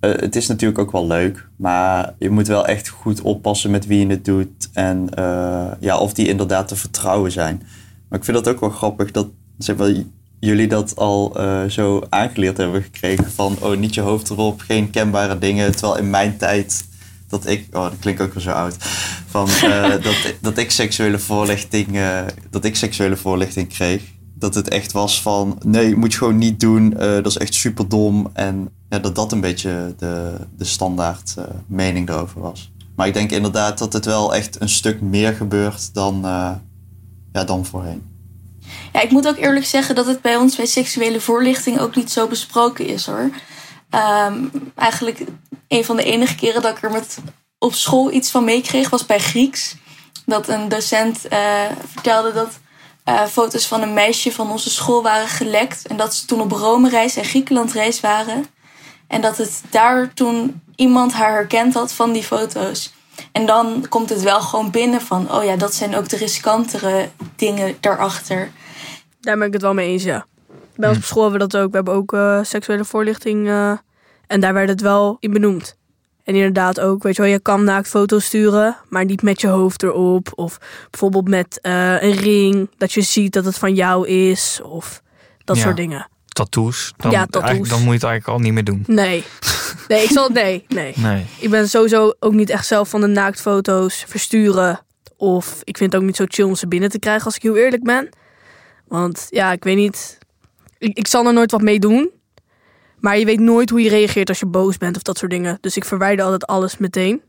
uh, 0.00 0.10
het 0.10 0.36
is 0.36 0.46
natuurlijk 0.46 0.78
ook 0.78 0.92
wel 0.92 1.06
leuk, 1.06 1.48
maar 1.56 2.14
je 2.18 2.30
moet 2.30 2.46
wel 2.46 2.66
echt 2.66 2.88
goed 2.88 3.20
oppassen 3.20 3.70
met 3.70 3.86
wie 3.86 3.98
je 3.98 4.06
het 4.06 4.24
doet 4.24 4.68
en 4.72 5.08
uh, 5.18 5.66
ja, 5.80 5.98
of 5.98 6.12
die 6.12 6.28
inderdaad 6.28 6.68
te 6.68 6.76
vertrouwen 6.76 7.32
zijn. 7.32 7.62
Maar 8.08 8.18
ik 8.18 8.24
vind 8.24 8.36
dat 8.36 8.48
ook 8.48 8.60
wel 8.60 8.70
grappig 8.70 9.10
dat 9.10 9.28
zeg 9.58 9.76
maar, 9.76 9.92
jullie 10.40 10.68
dat 10.68 10.96
al 10.96 11.40
uh, 11.40 11.64
zo 11.64 12.02
aangeleerd 12.08 12.56
hebben 12.56 12.82
gekregen. 12.82 13.30
Van, 13.30 13.56
oh, 13.60 13.76
niet 13.76 13.94
je 13.94 14.00
hoofd 14.00 14.30
erop, 14.30 14.60
geen 14.60 14.90
kenbare 14.90 15.38
dingen. 15.38 15.72
Terwijl 15.72 15.98
in 15.98 16.10
mijn 16.10 16.36
tijd, 16.36 16.84
dat 17.28 17.46
ik, 17.46 17.66
oh, 17.72 17.82
dat 17.82 17.98
klinkt 18.00 18.20
ook 18.20 18.34
weer 18.34 18.42
zo 18.42 18.50
oud. 18.50 18.76
Van, 19.26 19.48
dat, 20.02 20.34
dat 20.40 20.58
ik 20.58 20.70
seksuele 20.70 21.18
voorlichting, 21.18 21.98
dat 22.50 22.64
ik 22.64 22.76
seksuele 22.76 23.16
voorlichting 23.16 23.68
kreeg. 23.68 24.02
Dat 24.38 24.54
het 24.54 24.68
echt 24.68 24.92
was 24.92 25.22
van, 25.22 25.58
nee, 25.64 25.96
moet 25.96 26.12
je 26.12 26.18
gewoon 26.18 26.38
niet 26.38 26.60
doen. 26.60 26.90
dat 26.98 27.26
is 27.26 27.36
echt 27.36 27.54
super 27.54 27.88
dom. 27.88 28.30
En 28.32 28.70
ja, 28.88 28.98
dat 28.98 29.14
dat 29.14 29.32
een 29.32 29.40
beetje 29.40 29.94
de, 29.98 30.34
de 30.56 30.64
standaard 30.64 31.34
mening 31.66 32.08
erover 32.08 32.40
was. 32.40 32.72
Maar 32.96 33.06
ik 33.06 33.14
denk 33.14 33.30
inderdaad 33.30 33.78
dat 33.78 33.92
het 33.92 34.04
wel 34.04 34.34
echt 34.34 34.60
een 34.60 34.68
stuk 34.68 35.00
meer 35.00 35.32
gebeurt 35.32 35.94
dan, 35.94 36.20
ja, 37.32 37.44
dan 37.44 37.66
voorheen. 37.66 38.02
Ja, 38.92 39.00
ik 39.00 39.10
moet 39.10 39.28
ook 39.28 39.36
eerlijk 39.36 39.66
zeggen 39.66 39.94
dat 39.94 40.06
het 40.06 40.22
bij 40.22 40.36
ons 40.36 40.56
bij 40.56 40.66
seksuele 40.66 41.20
voorlichting 41.20 41.78
ook 41.78 41.96
niet 41.96 42.10
zo 42.10 42.26
besproken 42.26 42.86
is 42.86 43.06
hoor. 43.06 43.30
Um, 43.90 44.50
eigenlijk 44.74 45.24
een 45.68 45.84
van 45.84 45.96
de 45.96 46.02
enige 46.02 46.34
keren 46.34 46.62
dat 46.62 46.76
ik 46.76 46.82
er 46.82 46.90
met 46.90 47.18
op 47.58 47.74
school 47.74 48.12
iets 48.12 48.30
van 48.30 48.44
meekreeg 48.44 48.90
was 48.90 49.06
bij 49.06 49.18
Grieks. 49.18 49.76
Dat 50.26 50.48
een 50.48 50.68
docent 50.68 51.18
vertelde 51.92 52.32
dat 52.32 52.58
uh, 53.08 53.24
foto's 53.26 53.66
van 53.66 53.82
een 53.82 53.94
meisje 53.94 54.32
van 54.32 54.50
onze 54.50 54.70
school 54.70 55.02
waren 55.02 55.28
gelekt. 55.28 55.86
En 55.86 55.96
dat 55.96 56.14
ze 56.14 56.26
toen 56.26 56.40
op 56.40 56.52
Rome-reis 56.52 57.16
en 57.16 57.24
Griekenland-reis 57.24 58.00
waren. 58.00 58.46
En 59.06 59.20
dat 59.20 59.36
het 59.36 59.62
daar 59.70 60.14
toen 60.14 60.62
iemand 60.76 61.12
haar 61.12 61.32
herkend 61.32 61.74
had 61.74 61.92
van 61.92 62.12
die 62.12 62.22
foto's. 62.22 62.92
En 63.32 63.46
dan 63.46 63.86
komt 63.88 64.10
het 64.10 64.22
wel 64.22 64.40
gewoon 64.40 64.70
binnen 64.70 65.00
van, 65.00 65.32
oh 65.32 65.44
ja, 65.44 65.56
dat 65.56 65.74
zijn 65.74 65.96
ook 65.96 66.08
de 66.08 66.16
riskantere 66.16 67.08
dingen 67.36 67.76
daarachter. 67.80 68.50
Daar 69.20 69.38
ben 69.38 69.46
ik 69.46 69.52
het 69.52 69.62
wel 69.62 69.74
mee 69.74 69.88
eens, 69.88 70.02
ja. 70.02 70.26
Bij 70.76 70.88
ons 70.88 70.98
op 70.98 71.02
hm. 71.02 71.08
school 71.08 71.22
hebben 71.22 71.40
we 71.40 71.46
dat 71.48 71.62
ook. 71.62 71.70
We 71.70 71.76
hebben 71.76 71.94
ook 71.94 72.12
uh, 72.12 72.38
seksuele 72.42 72.84
voorlichting. 72.84 73.46
Uh, 73.46 73.72
en 74.26 74.40
daar 74.40 74.54
werd 74.54 74.68
het 74.68 74.80
wel 74.80 75.16
in 75.20 75.32
benoemd. 75.32 75.77
En 76.28 76.34
inderdaad 76.34 76.80
ook, 76.80 77.02
weet 77.02 77.16
je 77.16 77.22
wel, 77.22 77.30
je 77.30 77.40
kan 77.40 77.64
naakt 77.64 77.88
foto's 77.88 78.24
sturen, 78.24 78.76
maar 78.88 79.04
niet 79.04 79.22
met 79.22 79.40
je 79.40 79.46
hoofd 79.46 79.82
erop. 79.82 80.32
Of 80.34 80.58
bijvoorbeeld 80.90 81.28
met 81.28 81.58
uh, 81.62 82.02
een 82.02 82.12
ring, 82.12 82.70
dat 82.76 82.92
je 82.92 83.00
ziet 83.00 83.32
dat 83.32 83.44
het 83.44 83.58
van 83.58 83.74
jou 83.74 84.08
is. 84.08 84.60
Of 84.62 85.02
dat 85.44 85.56
soort 85.56 85.76
dingen. 85.76 86.08
Tattoos. 86.26 86.92
Dan, 86.96 87.10
ja, 87.10 87.26
tattoos. 87.26 87.68
Dan 87.68 87.78
moet 87.78 87.88
je 87.88 87.92
het 87.92 88.02
eigenlijk 88.02 88.28
al 88.28 88.38
niet 88.38 88.52
meer 88.52 88.64
doen. 88.64 88.84
Nee. 88.86 89.24
Nee, 89.88 90.02
ik 90.02 90.10
zal 90.10 90.28
nee, 90.28 90.64
nee. 90.68 90.92
nee. 90.96 91.24
Ik 91.38 91.50
ben 91.50 91.68
sowieso 91.68 92.12
ook 92.20 92.32
niet 92.32 92.50
echt 92.50 92.66
zelf 92.66 92.88
van 92.88 93.00
de 93.00 93.06
naaktfoto's 93.06 94.04
versturen. 94.06 94.80
Of 95.16 95.60
ik 95.64 95.76
vind 95.76 95.92
het 95.92 96.00
ook 96.00 96.06
niet 96.06 96.16
zo 96.16 96.24
chill 96.28 96.44
om 96.44 96.54
ze 96.54 96.68
binnen 96.68 96.90
te 96.90 96.98
krijgen, 96.98 97.24
als 97.24 97.36
ik 97.36 97.42
heel 97.42 97.56
eerlijk 97.56 97.82
ben. 97.82 98.08
Want 98.88 99.26
ja, 99.30 99.52
ik 99.52 99.64
weet 99.64 99.76
niet. 99.76 100.18
Ik, 100.78 100.98
ik 100.98 101.06
zal 101.06 101.26
er 101.26 101.32
nooit 101.32 101.50
wat 101.50 101.62
mee 101.62 101.78
doen. 101.78 102.10
Maar 103.00 103.18
je 103.18 103.24
weet 103.24 103.40
nooit 103.40 103.70
hoe 103.70 103.80
je 103.80 103.88
reageert 103.88 104.28
als 104.28 104.38
je 104.38 104.46
boos 104.46 104.78
bent 104.78 104.96
of 104.96 105.02
dat 105.02 105.18
soort 105.18 105.30
dingen. 105.30 105.58
Dus 105.60 105.76
ik 105.76 105.84
verwijder 105.84 106.24
altijd 106.24 106.46
alles 106.46 106.78
meteen. 106.78 107.20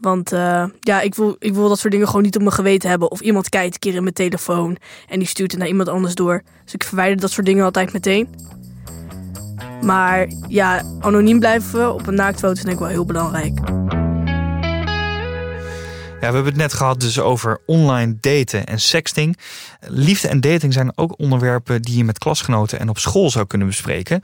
Want 0.00 0.32
uh, 0.32 0.64
ja, 0.80 1.00
ik 1.00 1.14
wil, 1.14 1.36
ik 1.38 1.54
wil 1.54 1.68
dat 1.68 1.78
soort 1.78 1.92
dingen 1.92 2.06
gewoon 2.06 2.22
niet 2.22 2.36
op 2.36 2.42
mijn 2.42 2.54
geweten 2.54 2.90
hebben. 2.90 3.10
Of 3.10 3.20
iemand 3.20 3.48
kijkt 3.48 3.74
een 3.74 3.80
keer 3.80 3.94
in 3.94 4.02
mijn 4.02 4.14
telefoon 4.14 4.76
en 5.08 5.18
die 5.18 5.28
stuurt 5.28 5.50
het 5.50 5.60
naar 5.60 5.68
iemand 5.68 5.88
anders 5.88 6.14
door. 6.14 6.42
Dus 6.64 6.74
ik 6.74 6.84
verwijder 6.84 7.20
dat 7.20 7.30
soort 7.30 7.46
dingen 7.46 7.64
altijd 7.64 7.92
meteen. 7.92 8.28
Maar 9.82 10.28
ja, 10.48 10.82
anoniem 11.00 11.38
blijven 11.38 11.94
op 11.94 12.06
een 12.06 12.14
naaktfoto 12.14 12.62
denk 12.62 12.68
ik 12.74 12.78
wel 12.78 12.88
heel 12.88 13.04
belangrijk. 13.04 13.58
Ja, 16.20 16.32
we 16.32 16.38
hebben 16.38 16.52
het 16.52 16.62
net 16.62 16.72
gehad 16.72 17.00
dus 17.00 17.20
over 17.20 17.60
online 17.66 18.16
daten 18.20 18.66
en 18.66 18.80
sexting. 18.80 19.38
Liefde 19.80 20.28
en 20.28 20.40
dating 20.40 20.72
zijn 20.72 20.98
ook 20.98 21.18
onderwerpen 21.18 21.82
die 21.82 21.96
je 21.96 22.04
met 22.04 22.18
klasgenoten 22.18 22.80
en 22.80 22.88
op 22.88 22.98
school 22.98 23.30
zou 23.30 23.46
kunnen 23.46 23.66
bespreken. 23.66 24.20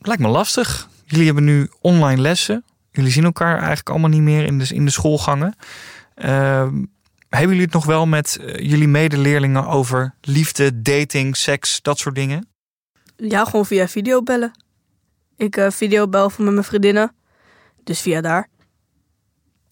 Lijkt 0.00 0.22
me 0.22 0.28
lastig. 0.28 0.88
Jullie 1.04 1.26
hebben 1.26 1.44
nu 1.44 1.68
online 1.80 2.20
lessen. 2.20 2.64
Jullie 2.90 3.10
zien 3.10 3.24
elkaar 3.24 3.56
eigenlijk 3.56 3.88
allemaal 3.88 4.10
niet 4.10 4.20
meer 4.20 4.44
in 4.44 4.58
de, 4.58 4.74
in 4.74 4.84
de 4.84 4.90
schoolgangen. 4.90 5.54
Uh, 6.16 6.24
hebben 7.28 7.48
jullie 7.48 7.62
het 7.64 7.72
nog 7.72 7.84
wel 7.84 8.06
met 8.06 8.36
eh, 8.36 8.70
jullie 8.70 8.88
medeleerlingen 8.88 9.66
over 9.66 10.14
liefde, 10.20 10.82
dating, 10.82 11.36
seks, 11.36 11.82
dat 11.82 11.98
soort 11.98 12.14
dingen? 12.14 12.48
Ja, 13.16 13.44
gewoon 13.44 13.66
via 13.66 13.88
videobellen. 13.88 14.52
Ik 15.36 15.56
uh, 15.56 15.70
videobel 15.70 16.30
van 16.30 16.44
met 16.44 16.52
mijn 16.52 16.66
vriendinnen. 16.66 17.12
Dus 17.84 18.00
via 18.00 18.20
daar. 18.20 18.48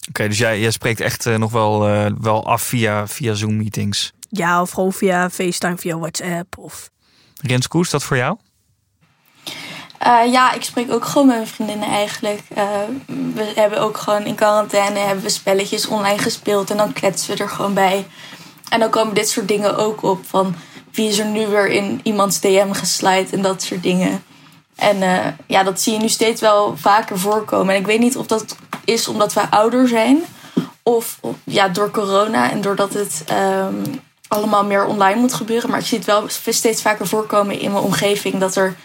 Oké, 0.09 0.29
dus 0.29 0.39
jij, 0.39 0.61
jij 0.61 0.71
spreekt 0.71 1.01
echt 1.01 1.27
uh, 1.27 1.37
nog 1.37 1.53
wel, 1.53 1.89
uh, 1.89 2.07
wel 2.21 2.47
af 2.47 2.63
via, 2.63 3.07
via 3.07 3.35
Zoom-meetings? 3.35 4.13
Ja, 4.29 4.61
of 4.61 4.71
gewoon 4.71 4.93
via 4.93 5.31
FaceTime, 5.31 5.77
via 5.77 5.99
WhatsApp. 5.99 6.59
Of... 6.59 6.91
Rens 7.43 7.69
Koes, 7.69 7.91
dat 7.91 8.05
voor 8.05 8.17
jou? 8.17 8.39
Uh, 10.07 10.33
ja, 10.33 10.53
ik 10.53 10.63
spreek 10.63 10.93
ook 10.93 11.05
gewoon 11.05 11.27
met 11.27 11.37
mijn 11.37 11.49
vriendinnen 11.49 11.89
eigenlijk. 11.89 12.41
we 13.35 13.53
hebben 13.55 13.81
ook 13.81 13.97
gewoon 13.97 14.25
in 14.25 14.35
quarantaine 14.35 14.99
hebben 14.99 15.25
we 15.25 15.31
spelletjes 15.31 15.87
online 15.87 16.19
gespeeld 16.19 16.71
en 16.71 16.77
dan 16.77 16.93
kletsen 16.93 17.37
we 17.37 17.43
er 17.43 17.49
gewoon 17.49 17.75
bij. 17.75 18.07
En 18.69 18.81
dan 18.81 18.91
komen 18.91 19.15
dit 19.15 19.29
soort 19.29 19.49
dingen 19.49 19.77
ook 19.77 20.03
op 20.03 20.21
van 20.27 20.55
wie 20.93 21.09
is 21.09 21.19
er 21.19 21.27
nu 21.27 21.47
weer 21.47 21.69
in 21.69 22.01
iemands 22.03 22.41
DM 22.41 22.73
geslide 22.73 23.37
en 23.37 23.43
dat 23.43 23.63
soort 23.63 23.83
dingen. 23.83 24.23
En 24.77 24.97
uh, 24.97 25.27
ja, 25.47 25.63
dat 25.63 25.81
zie 25.81 25.93
je 25.93 25.99
nu 25.99 26.09
steeds 26.09 26.41
wel 26.41 26.77
vaker 26.77 27.19
voorkomen. 27.19 27.75
En 27.75 27.81
ik 27.81 27.87
weet 27.87 28.01
niet 28.01 28.17
of 28.17 28.27
dat 28.27 28.57
is 28.85 29.09
omdat 29.09 29.33
we 29.33 29.51
ouder 29.51 29.89
zijn. 29.89 30.23
Of 30.83 31.21
ja, 31.45 31.69
door 31.69 31.91
corona 31.91 32.51
en 32.51 32.61
doordat 32.61 32.95
het 32.95 33.25
um, 33.33 33.83
allemaal 34.29 34.65
meer 34.65 34.87
online 34.87 35.21
moet 35.21 35.35
gebeuren. 35.35 35.71
Maar 35.71 35.79
ik 35.79 35.87
zie 35.87 35.99
het 35.99 36.07
wel 36.07 36.25
steeds 36.29 36.83
vaker 36.83 37.07
voorkomen 37.07 37.61
in 37.61 37.73
mijn 37.73 37.85
omgeving. 37.85 38.39
Dat 38.39 38.57
er 38.57 38.77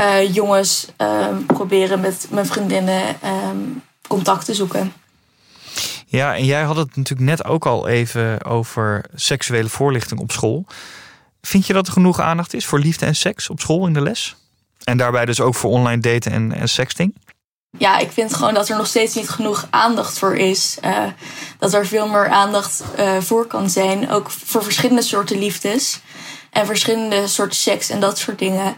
uh, 0.00 0.34
jongens 0.34 0.86
um, 0.96 1.46
proberen 1.46 2.00
met 2.00 2.26
mijn 2.30 2.46
vriendinnen 2.46 3.16
um, 3.24 3.82
contact 4.08 4.44
te 4.44 4.54
zoeken. 4.54 4.92
Ja, 6.06 6.36
en 6.36 6.44
jij 6.44 6.62
had 6.62 6.76
het 6.76 6.96
natuurlijk 6.96 7.28
net 7.28 7.44
ook 7.44 7.66
al 7.66 7.88
even 7.88 8.44
over 8.44 9.04
seksuele 9.14 9.68
voorlichting 9.68 10.20
op 10.20 10.32
school. 10.32 10.66
Vind 11.42 11.66
je 11.66 11.72
dat 11.72 11.86
er 11.86 11.92
genoeg 11.92 12.20
aandacht 12.20 12.54
is 12.54 12.66
voor 12.66 12.78
liefde 12.78 13.06
en 13.06 13.16
seks 13.16 13.50
op 13.50 13.60
school 13.60 13.86
in 13.86 13.92
de 13.92 14.00
les? 14.00 14.36
En 14.84 14.96
daarbij 14.96 15.24
dus 15.24 15.40
ook 15.40 15.54
voor 15.54 15.70
online 15.70 16.00
daten 16.00 16.32
en, 16.32 16.52
en 16.52 16.68
sexting? 16.68 17.14
Ja, 17.78 17.98
ik 17.98 18.12
vind 18.12 18.34
gewoon 18.34 18.54
dat 18.54 18.68
er 18.68 18.76
nog 18.76 18.86
steeds 18.86 19.14
niet 19.14 19.28
genoeg 19.28 19.66
aandacht 19.70 20.18
voor 20.18 20.36
is. 20.36 20.78
Uh, 20.84 20.98
dat 21.58 21.74
er 21.74 21.86
veel 21.86 22.08
meer 22.08 22.28
aandacht 22.28 22.82
uh, 22.98 23.20
voor 23.20 23.46
kan 23.46 23.70
zijn. 23.70 24.10
Ook 24.10 24.30
voor 24.30 24.62
verschillende 24.62 25.02
soorten 25.02 25.38
liefdes. 25.38 26.00
En 26.50 26.66
verschillende 26.66 27.26
soorten 27.26 27.56
seks 27.56 27.88
en 27.88 28.00
dat 28.00 28.18
soort 28.18 28.38
dingen. 28.38 28.76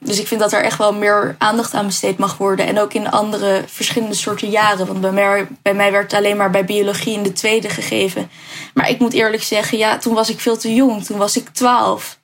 Dus 0.00 0.20
ik 0.20 0.26
vind 0.26 0.40
dat 0.40 0.52
er 0.52 0.62
echt 0.62 0.78
wel 0.78 0.92
meer 0.92 1.34
aandacht 1.38 1.74
aan 1.74 1.86
besteed 1.86 2.18
mag 2.18 2.36
worden. 2.36 2.66
En 2.66 2.80
ook 2.80 2.92
in 2.92 3.10
andere 3.10 3.64
verschillende 3.66 4.14
soorten 4.14 4.50
jaren. 4.50 4.86
Want 4.86 5.00
bij 5.00 5.12
mij, 5.12 5.46
bij 5.62 5.74
mij 5.74 5.92
werd 5.92 6.12
alleen 6.12 6.36
maar 6.36 6.50
bij 6.50 6.64
biologie 6.64 7.14
in 7.14 7.22
de 7.22 7.32
tweede 7.32 7.68
gegeven. 7.68 8.30
Maar 8.74 8.88
ik 8.88 8.98
moet 8.98 9.12
eerlijk 9.12 9.42
zeggen, 9.42 9.78
ja, 9.78 9.98
toen 9.98 10.14
was 10.14 10.30
ik 10.30 10.40
veel 10.40 10.56
te 10.56 10.74
jong. 10.74 11.04
Toen 11.04 11.18
was 11.18 11.36
ik 11.36 11.48
twaalf 11.48 12.18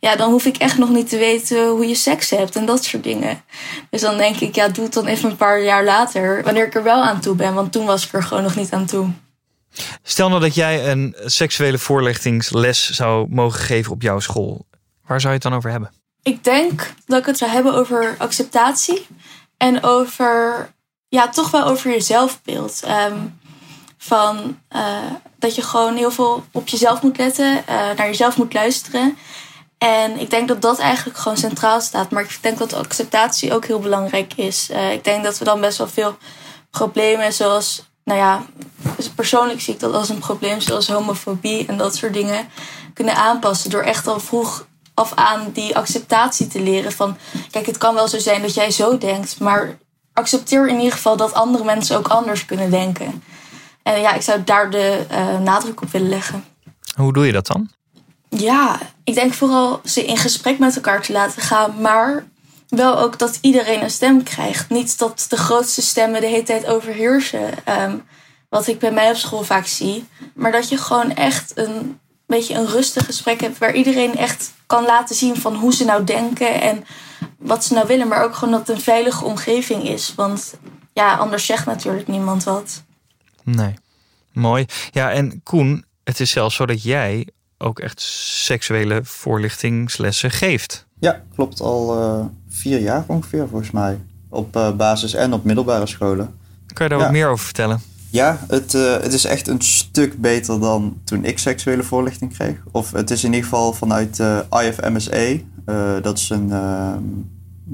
ja, 0.00 0.16
dan 0.16 0.30
hoef 0.30 0.44
ik 0.44 0.56
echt 0.56 0.78
nog 0.78 0.90
niet 0.90 1.08
te 1.08 1.18
weten 1.18 1.68
hoe 1.68 1.86
je 1.86 1.94
seks 1.94 2.30
hebt 2.30 2.56
en 2.56 2.66
dat 2.66 2.84
soort 2.84 3.04
dingen. 3.04 3.42
Dus 3.90 4.00
dan 4.00 4.16
denk 4.16 4.36
ik, 4.36 4.54
ja, 4.54 4.68
doe 4.68 4.84
het 4.84 4.92
dan 4.92 5.06
even 5.06 5.30
een 5.30 5.36
paar 5.36 5.62
jaar 5.62 5.84
later, 5.84 6.42
wanneer 6.42 6.66
ik 6.66 6.74
er 6.74 6.82
wel 6.82 7.02
aan 7.02 7.20
toe 7.20 7.34
ben, 7.34 7.54
want 7.54 7.72
toen 7.72 7.86
was 7.86 8.06
ik 8.06 8.12
er 8.12 8.22
gewoon 8.22 8.42
nog 8.42 8.56
niet 8.56 8.72
aan 8.72 8.86
toe. 8.86 9.10
Stel 10.02 10.28
nou 10.28 10.40
dat 10.40 10.54
jij 10.54 10.90
een 10.90 11.16
seksuele 11.24 11.78
voorlichtingsles 11.78 12.90
zou 12.90 13.26
mogen 13.30 13.60
geven 13.60 13.92
op 13.92 14.02
jouw 14.02 14.18
school. 14.18 14.66
Waar 15.06 15.20
zou 15.20 15.32
je 15.32 15.38
het 15.38 15.48
dan 15.48 15.54
over 15.54 15.70
hebben? 15.70 15.99
Ik 16.22 16.44
denk 16.44 16.92
dat 17.06 17.18
ik 17.18 17.26
het 17.26 17.38
zou 17.38 17.50
hebben 17.50 17.74
over 17.74 18.14
acceptatie 18.18 19.06
en 19.56 19.82
over, 19.82 20.70
ja, 21.08 21.28
toch 21.28 21.50
wel 21.50 21.64
over 21.64 21.90
je 21.90 22.00
zelfbeeld. 22.00 22.82
Um, 23.08 23.38
van 23.98 24.58
uh, 24.76 24.98
dat 25.38 25.54
je 25.54 25.62
gewoon 25.62 25.96
heel 25.96 26.10
veel 26.10 26.44
op 26.52 26.68
jezelf 26.68 27.02
moet 27.02 27.16
letten, 27.16 27.56
uh, 27.56 27.64
naar 27.68 28.06
jezelf 28.06 28.36
moet 28.36 28.54
luisteren. 28.54 29.16
En 29.78 30.20
ik 30.20 30.30
denk 30.30 30.48
dat 30.48 30.62
dat 30.62 30.78
eigenlijk 30.78 31.18
gewoon 31.18 31.38
centraal 31.38 31.80
staat. 31.80 32.10
Maar 32.10 32.22
ik 32.22 32.38
denk 32.40 32.58
dat 32.58 32.72
acceptatie 32.72 33.54
ook 33.54 33.66
heel 33.66 33.78
belangrijk 33.78 34.34
is. 34.34 34.68
Uh, 34.70 34.92
ik 34.92 35.04
denk 35.04 35.24
dat 35.24 35.38
we 35.38 35.44
dan 35.44 35.60
best 35.60 35.78
wel 35.78 35.88
veel 35.88 36.16
problemen, 36.70 37.32
zoals, 37.32 37.82
nou 38.04 38.18
ja, 38.18 38.44
persoonlijk 39.14 39.60
zie 39.60 39.74
ik 39.74 39.80
dat 39.80 39.94
als 39.94 40.08
een 40.08 40.18
probleem, 40.18 40.60
zoals 40.60 40.88
homofobie 40.88 41.66
en 41.66 41.76
dat 41.76 41.96
soort 41.96 42.14
dingen, 42.14 42.48
kunnen 42.94 43.14
aanpassen. 43.14 43.70
Door 43.70 43.82
echt 43.82 44.06
al 44.06 44.20
vroeg 44.20 44.66
af 45.00 45.14
aan 45.14 45.50
die 45.52 45.76
acceptatie 45.76 46.46
te 46.46 46.60
leren. 46.60 46.92
Van, 46.92 47.16
kijk, 47.50 47.66
het 47.66 47.78
kan 47.78 47.94
wel 47.94 48.08
zo 48.08 48.18
zijn 48.18 48.42
dat 48.42 48.54
jij 48.54 48.70
zo 48.70 48.98
denkt, 48.98 49.40
maar 49.40 49.78
accepteer 50.12 50.68
in 50.68 50.76
ieder 50.76 50.92
geval 50.92 51.16
dat 51.16 51.34
andere 51.34 51.64
mensen 51.64 51.96
ook 51.96 52.08
anders 52.08 52.46
kunnen 52.46 52.70
denken. 52.70 53.22
En 53.82 54.00
ja, 54.00 54.14
ik 54.14 54.22
zou 54.22 54.44
daar 54.44 54.70
de 54.70 55.06
uh, 55.10 55.38
nadruk 55.38 55.82
op 55.82 55.90
willen 55.90 56.08
leggen. 56.08 56.44
Hoe 56.94 57.12
doe 57.12 57.26
je 57.26 57.32
dat 57.32 57.46
dan? 57.46 57.70
Ja, 58.28 58.78
ik 59.04 59.14
denk 59.14 59.32
vooral 59.32 59.80
ze 59.84 60.04
in 60.04 60.16
gesprek 60.16 60.58
met 60.58 60.76
elkaar 60.76 61.02
te 61.02 61.12
laten 61.12 61.42
gaan, 61.42 61.80
maar 61.80 62.26
wel 62.68 62.98
ook 62.98 63.18
dat 63.18 63.38
iedereen 63.40 63.82
een 63.82 63.90
stem 63.90 64.22
krijgt. 64.22 64.68
Niet 64.68 64.98
dat 64.98 65.26
de 65.28 65.36
grootste 65.36 65.82
stemmen 65.82 66.20
de 66.20 66.26
hele 66.26 66.42
tijd 66.42 66.66
overheersen. 66.66 67.50
Um, 67.82 68.02
wat 68.48 68.66
ik 68.66 68.78
bij 68.78 68.92
mij 68.92 69.10
op 69.10 69.16
school 69.16 69.42
vaak 69.42 69.66
zie. 69.66 70.06
Maar 70.34 70.52
dat 70.52 70.68
je 70.68 70.76
gewoon 70.76 71.14
echt 71.14 71.52
een 71.54 72.00
beetje 72.36 72.54
een 72.54 72.66
rustig 72.66 73.04
gesprek 73.04 73.40
hebt. 73.40 73.58
Waar 73.58 73.74
iedereen 73.74 74.16
echt 74.16 74.52
kan 74.66 74.84
laten 74.84 75.16
zien 75.16 75.36
van 75.36 75.54
hoe 75.54 75.74
ze 75.74 75.84
nou 75.84 76.04
denken 76.04 76.60
en 76.60 76.84
wat 77.38 77.64
ze 77.64 77.74
nou 77.74 77.86
willen. 77.86 78.08
Maar 78.08 78.24
ook 78.24 78.34
gewoon 78.34 78.50
dat 78.54 78.66
het 78.66 78.76
een 78.76 78.82
veilige 78.82 79.24
omgeving 79.24 79.88
is. 79.88 80.14
Want 80.16 80.54
ja, 80.92 81.16
anders 81.16 81.46
zegt 81.46 81.66
natuurlijk 81.66 82.08
niemand 82.08 82.44
wat. 82.44 82.82
Nee. 83.42 83.74
Mooi. 84.32 84.66
Ja, 84.90 85.10
en 85.12 85.42
Koen, 85.42 85.84
het 86.04 86.20
is 86.20 86.30
zelfs 86.30 86.56
zo 86.56 86.66
dat 86.66 86.82
jij 86.82 87.28
ook 87.58 87.78
echt 87.78 88.00
seksuele 88.00 89.00
voorlichtingslessen 89.04 90.30
geeft. 90.30 90.86
Ja, 90.98 91.22
klopt. 91.34 91.60
Al 91.60 91.98
uh, 91.98 92.24
vier 92.48 92.80
jaar 92.80 93.04
ongeveer 93.06 93.48
volgens 93.48 93.70
mij. 93.70 94.00
Op 94.28 94.56
uh, 94.56 94.70
basis- 94.72 95.14
en 95.14 95.32
op 95.32 95.44
middelbare 95.44 95.86
scholen. 95.86 96.38
Kan 96.72 96.86
je 96.86 96.92
daar 96.92 97.02
wat 97.02 97.12
meer 97.12 97.28
over 97.28 97.44
vertellen? 97.44 97.82
Ja, 98.10 98.40
het, 98.48 98.74
uh, 98.74 98.92
het 99.00 99.12
is 99.12 99.24
echt 99.24 99.48
een 99.48 99.60
stuk 99.60 100.20
beter 100.20 100.60
dan 100.60 101.00
toen 101.04 101.24
ik 101.24 101.38
seksuele 101.38 101.82
voorlichting 101.82 102.32
kreeg. 102.32 102.56
Of 102.70 102.92
het 102.92 103.10
is 103.10 103.24
in 103.24 103.32
ieder 103.32 103.48
geval 103.48 103.72
vanuit 103.72 104.18
uh, 104.18 104.38
IFMSE. 104.50 105.40
dat 106.02 106.18
is 106.18 106.30
een 106.30 106.52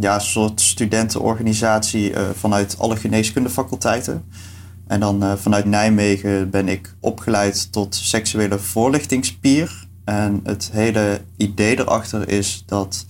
ja, 0.00 0.18
soort 0.18 0.60
studentenorganisatie 0.60 2.12
vanuit 2.34 2.76
alle 2.78 2.96
geneeskundefaculteiten. 2.96 4.24
En 4.86 5.00
dan 5.00 5.38
vanuit 5.38 5.64
Nijmegen 5.64 6.50
ben 6.50 6.68
ik 6.68 6.94
opgeleid 7.00 7.72
tot 7.72 7.94
seksuele 7.94 8.58
voorlichtingspier. 8.58 9.86
En 10.04 10.40
het 10.44 10.70
hele 10.72 11.20
idee 11.36 11.78
erachter 11.78 12.28
is 12.28 12.62
dat 12.66 13.06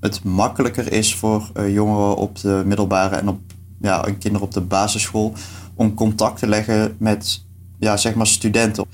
het 0.00 0.24
makkelijker 0.24 0.92
is 0.92 1.14
voor 1.14 1.50
jongeren 1.68 2.16
op 2.16 2.40
de 2.40 2.62
middelbare 2.66 3.16
en 3.16 3.28
op 3.28 3.40
ja, 3.80 4.00
kinderen 4.18 4.46
op 4.46 4.52
de 4.52 4.60
basisschool 4.60 5.34
om 5.76 5.94
contact 5.94 6.38
te 6.38 6.46
leggen 6.46 6.96
met 6.98 7.44
ja, 7.78 7.96
zeg 7.96 8.14
maar 8.14 8.26
studenten. 8.26 8.84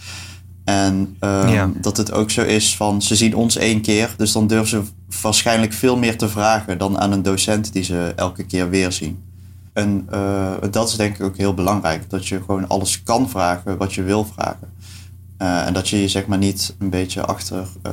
En 0.64 1.16
um, 1.20 1.48
ja. 1.48 1.70
dat 1.80 1.96
het 1.96 2.12
ook 2.12 2.30
zo 2.30 2.42
is 2.42 2.76
van 2.76 3.02
ze 3.02 3.16
zien 3.16 3.36
ons 3.36 3.56
één 3.56 3.80
keer, 3.80 4.14
dus 4.16 4.32
dan 4.32 4.46
durven 4.46 4.68
ze 4.68 4.82
waarschijnlijk 5.22 5.72
veel 5.72 5.96
meer 5.96 6.18
te 6.18 6.28
vragen 6.28 6.78
dan 6.78 6.98
aan 6.98 7.12
een 7.12 7.22
docent 7.22 7.72
die 7.72 7.82
ze 7.82 8.12
elke 8.16 8.44
keer 8.44 8.70
weer 8.70 8.92
zien. 8.92 9.22
En 9.72 10.08
uh, 10.12 10.52
dat 10.70 10.88
is 10.88 10.96
denk 10.96 11.14
ik 11.14 11.22
ook 11.22 11.36
heel 11.36 11.54
belangrijk. 11.54 12.10
Dat 12.10 12.26
je 12.26 12.40
gewoon 12.40 12.68
alles 12.68 13.02
kan 13.02 13.30
vragen 13.30 13.76
wat 13.76 13.94
je 13.94 14.02
wil 14.02 14.24
vragen. 14.24 14.72
Uh, 15.38 15.66
en 15.66 15.72
dat 15.72 15.88
je 15.88 16.00
je 16.00 16.08
zeg 16.08 16.26
maar 16.26 16.38
niet 16.38 16.74
een 16.78 16.90
beetje 16.90 17.24
achter... 17.24 17.66
Uh, 17.86 17.92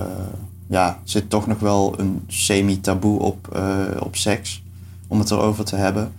ja, 0.67 0.99
zit 1.04 1.30
toch 1.30 1.47
nog 1.47 1.60
wel 1.60 1.93
een 1.97 2.23
semi-taboe 2.28 3.19
op, 3.19 3.62
op 3.99 4.15
seks. 4.15 4.63
Om 5.08 5.19
het 5.19 5.32
erover 5.32 5.65
te 5.65 5.75
hebben. 5.75 6.12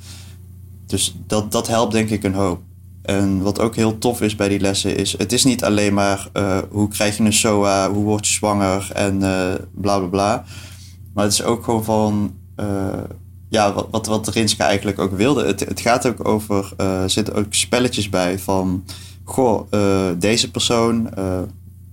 Dus 0.91 1.17
dat, 1.27 1.53
dat 1.53 1.69
helpt 1.69 1.93
denk 1.93 2.11
ik 2.11 2.25
een 2.25 2.35
hoop. 2.35 2.61
En 3.03 3.43
wat 3.43 3.61
ook 3.61 3.77
heel 3.77 3.99
tof 3.99 4.21
is 4.21 4.37
bij 4.37 4.49
die 4.49 4.61
lessen 4.61 4.97
is... 4.97 5.19
Het 5.19 5.33
is 5.33 5.45
niet 5.45 5.65
alleen 5.65 5.95
maar 5.95 6.29
hoe 6.71 6.89
krijg 6.89 7.17
je 7.17 7.25
een 7.25 7.33
SOA, 7.33 7.91
hoe 7.91 8.05
word 8.05 8.27
je 8.27 8.33
zwanger 8.33 8.91
en 8.95 9.19
bla 9.75 9.99
bla 9.99 10.07
bla. 10.07 10.45
Maar 11.15 11.25
het 11.25 11.33
is 11.33 11.43
ook 11.43 11.65
gewoon 11.65 11.85
van 11.85 12.35
ja, 13.51 13.73
wat, 13.73 13.87
wat, 13.91 14.07
wat 14.07 14.57
eigenlijk 14.59 14.99
ook 14.99 15.17
wilde. 15.17 15.47
Het, 15.47 15.61
het 15.61 15.81
gaat 15.81 16.07
ook 16.07 16.29
over, 16.29 16.73
uh, 16.81 17.03
er 17.03 17.11
zitten 17.11 17.35
ook 17.35 17.55
spelletjes 17.55 18.09
bij 18.09 18.39
van, 18.39 18.85
goh, 19.25 19.67
uh, 19.71 20.07
deze 20.19 20.51
persoon, 20.51 21.11
uh, 21.19 21.39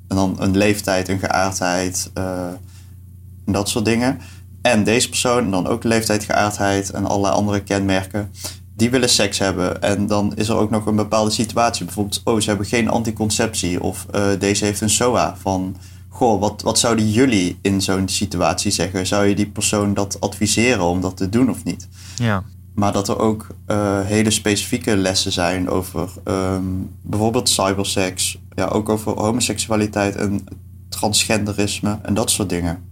en 0.07 0.15
dan 0.15 0.35
een 0.39 0.57
leeftijd, 0.57 1.07
een 1.07 1.19
geaardheid, 1.19 2.11
en 2.13 3.53
dat 3.53 3.69
soort 3.69 3.85
dingen. 3.85 4.19
En 4.61 4.83
deze 4.83 5.09
persoon, 5.09 5.43
en 5.43 5.51
dan 5.51 5.67
ook 5.67 5.83
leeftijd, 5.83 6.23
geaardheid 6.23 6.89
en 6.89 7.05
allerlei 7.05 7.33
andere 7.33 7.63
kenmerken, 7.63 8.31
die 8.77 8.89
willen 8.89 9.09
seks 9.09 9.39
hebben. 9.39 9.81
En 9.81 10.07
dan 10.07 10.33
is 10.35 10.49
er 10.49 10.55
ook 10.55 10.69
nog 10.69 10.85
een 10.85 10.95
bepaalde 10.95 11.31
situatie. 11.31 11.85
Bijvoorbeeld, 11.85 12.21
oh, 12.23 12.39
ze 12.39 12.49
hebben 12.49 12.67
geen 12.67 12.89
anticonceptie 12.89 13.83
of 13.83 14.05
deze 14.39 14.65
heeft 14.65 14.81
een 14.81 14.89
SOA 14.89 15.35
van 15.39 15.75
goh, 16.17 16.39
wat, 16.39 16.61
wat 16.61 16.79
zouden 16.79 17.09
jullie 17.09 17.57
in 17.61 17.81
zo'n 17.81 18.07
situatie 18.07 18.71
zeggen? 18.71 19.07
Zou 19.07 19.25
je 19.25 19.35
die 19.35 19.49
persoon 19.49 19.93
dat 19.93 20.19
adviseren 20.19 20.83
om 20.83 21.01
dat 21.01 21.17
te 21.17 21.29
doen 21.29 21.49
of 21.49 21.63
niet? 21.63 21.87
Ja. 22.15 22.43
Maar 22.75 22.91
dat 22.91 23.07
er 23.07 23.19
ook 23.19 23.47
uh, 23.67 24.01
hele 24.01 24.31
specifieke 24.31 24.97
lessen 24.97 25.31
zijn 25.31 25.69
over 25.69 26.09
um, 26.25 26.89
bijvoorbeeld 27.01 27.49
cybersex, 27.49 28.37
ja, 28.55 28.65
ook 28.65 28.89
over 28.89 29.19
homoseksualiteit 29.19 30.15
en 30.15 30.43
transgenderisme 30.89 31.99
en 32.03 32.13
dat 32.13 32.31
soort 32.31 32.49
dingen. 32.49 32.83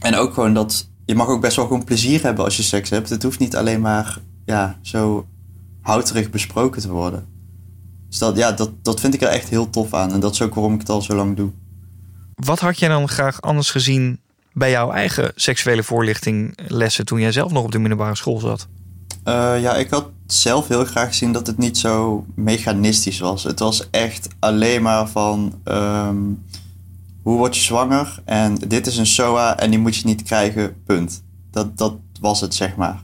En 0.00 0.14
ook 0.14 0.34
gewoon 0.34 0.54
dat 0.54 0.88
je 1.04 1.14
mag 1.14 1.28
ook 1.28 1.40
best 1.40 1.56
wel 1.56 1.66
gewoon 1.66 1.84
plezier 1.84 2.22
hebben 2.22 2.44
als 2.44 2.56
je 2.56 2.62
seks 2.62 2.90
hebt. 2.90 3.10
Het 3.10 3.22
hoeft 3.22 3.38
niet 3.38 3.56
alleen 3.56 3.80
maar 3.80 4.18
ja, 4.46 4.78
zo 4.82 5.26
houterig 5.80 6.30
besproken 6.30 6.82
te 6.82 6.90
worden. 6.90 7.26
Dus 8.08 8.18
dat, 8.18 8.36
ja, 8.36 8.52
dat, 8.52 8.70
dat 8.82 9.00
vind 9.00 9.14
ik 9.14 9.22
er 9.22 9.28
echt 9.28 9.48
heel 9.48 9.70
tof 9.70 9.94
aan. 9.94 10.12
En 10.12 10.20
dat 10.20 10.32
is 10.32 10.42
ook 10.42 10.54
waarom 10.54 10.74
ik 10.74 10.80
het 10.80 10.88
al 10.88 11.02
zo 11.02 11.14
lang 11.14 11.36
doe. 11.36 11.50
Wat 12.34 12.60
had 12.60 12.78
jij 12.78 12.88
dan 12.88 13.08
graag 13.08 13.40
anders 13.40 13.70
gezien 13.70 14.20
bij 14.52 14.70
jouw 14.70 14.90
eigen 14.90 15.32
seksuele 15.34 15.82
voorlichting 15.82 16.58
lessen 16.66 17.04
toen 17.04 17.20
jij 17.20 17.32
zelf 17.32 17.52
nog 17.52 17.64
op 17.64 17.72
de 17.72 17.78
middelbare 17.78 18.14
school 18.14 18.38
zat? 18.38 18.66
Uh, 19.24 19.60
ja, 19.60 19.74
ik 19.74 19.90
had 19.90 20.10
zelf 20.26 20.68
heel 20.68 20.84
graag 20.84 21.08
gezien 21.08 21.32
dat 21.32 21.46
het 21.46 21.58
niet 21.58 21.78
zo 21.78 22.24
mechanistisch 22.34 23.18
was. 23.18 23.44
Het 23.44 23.58
was 23.58 23.90
echt 23.90 24.28
alleen 24.38 24.82
maar 24.82 25.08
van 25.08 25.60
um, 25.64 26.44
hoe 27.22 27.38
word 27.38 27.56
je 27.56 27.62
zwanger 27.62 28.22
en 28.24 28.54
dit 28.54 28.86
is 28.86 28.96
een 28.96 29.06
SOA 29.06 29.58
en 29.58 29.70
die 29.70 29.78
moet 29.78 29.96
je 29.96 30.06
niet 30.06 30.22
krijgen, 30.22 30.82
punt. 30.84 31.22
Dat, 31.50 31.78
dat 31.78 31.94
was 32.20 32.40
het, 32.40 32.54
zeg 32.54 32.76
maar. 32.76 33.02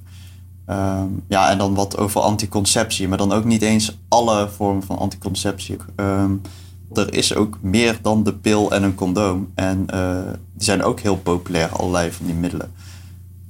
Um, 0.73 1.25
ja, 1.29 1.51
en 1.51 1.59
dan 1.59 1.75
wat 1.75 1.99
over 1.99 2.21
anticonceptie, 2.21 3.09
maar 3.09 3.19
dan 3.19 3.33
ook 3.33 3.45
niet 3.45 3.63
eens 3.63 3.99
alle 4.09 4.49
vormen 4.49 4.83
van 4.83 4.99
anticonceptie. 4.99 5.77
Um, 5.97 6.41
er 6.93 7.15
is 7.15 7.35
ook 7.35 7.59
meer 7.61 7.99
dan 8.03 8.23
de 8.23 8.35
pil 8.35 8.73
en 8.73 8.83
een 8.83 8.95
condoom. 8.95 9.51
En 9.55 9.87
uh, 9.95 10.17
die 10.55 10.65
zijn 10.65 10.83
ook 10.83 11.01
heel 11.01 11.17
populair, 11.17 11.69
allerlei 11.69 12.13
van 12.13 12.27
die 12.27 12.35
middelen. 12.35 12.73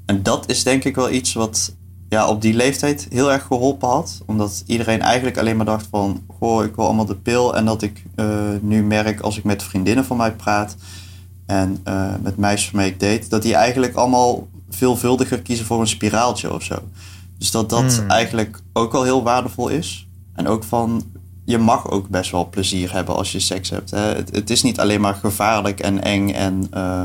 En 0.07 0.23
dat 0.23 0.51
is 0.51 0.63
denk 0.63 0.85
ik 0.85 0.95
wel 0.95 1.11
iets 1.11 1.33
wat 1.33 1.75
ja, 2.09 2.29
op 2.29 2.43
die 2.43 2.55
leeftijd 2.55 3.07
heel 3.11 3.33
erg 3.33 3.43
geholpen 3.43 3.89
had. 3.89 4.23
Omdat 4.27 4.63
iedereen 4.67 5.01
eigenlijk 5.01 5.39
alleen 5.39 5.57
maar 5.57 5.67
dacht 5.67 5.87
van... 5.91 6.23
Goh, 6.39 6.65
ik 6.65 6.77
wil 6.77 6.85
allemaal 6.85 7.05
de 7.05 7.17
pil. 7.17 7.57
En 7.57 7.65
dat 7.65 7.83
ik 7.83 8.05
uh, 8.17 8.27
nu 8.61 8.83
merk 8.83 9.21
als 9.21 9.39
ik 9.39 9.45
met 9.45 9.63
vriendinnen 9.63 10.05
van 10.05 10.17
mij 10.17 10.33
praat... 10.33 10.77
en 11.47 11.81
uh, 11.89 12.15
met 12.23 12.37
meisjes 12.37 12.71
van 12.71 12.79
mij 12.79 12.91
date... 12.91 13.29
dat 13.29 13.43
die 13.43 13.55
eigenlijk 13.55 13.95
allemaal 13.95 14.49
veelvuldiger 14.75 15.43
kiezen 15.43 15.67
voor 15.67 15.81
een 15.81 15.87
spiraaltje 15.87 16.55
of 16.55 16.63
zo. 16.63 16.79
Dus 17.39 17.51
dat 17.51 17.71
dat 17.71 17.97
hmm. 17.97 18.11
eigenlijk 18.11 18.61
ook 18.73 18.93
wel 18.93 19.03
heel 19.03 19.23
waardevol 19.23 19.69
is. 19.69 20.07
En 20.35 20.47
ook 20.47 20.65
van 20.65 21.03
je 21.45 21.59
mag 21.59 21.91
ook 21.91 22.09
best 22.09 22.31
wel 22.31 22.49
plezier 22.49 22.93
hebben 22.93 23.17
als 23.17 23.33
je 23.33 23.41
seks 23.41 23.71
hebt. 23.71 23.91
Hè? 23.91 23.99
Het, 23.99 24.35
het, 24.35 24.51
is 24.51 24.63
niet 24.63 24.81
alleen 24.81 25.01
maar 25.01 25.15
gevaarlijk 25.15 25.81
en 25.81 26.03
eng 26.03 26.31
en 26.31 26.71
uh, 26.75 27.05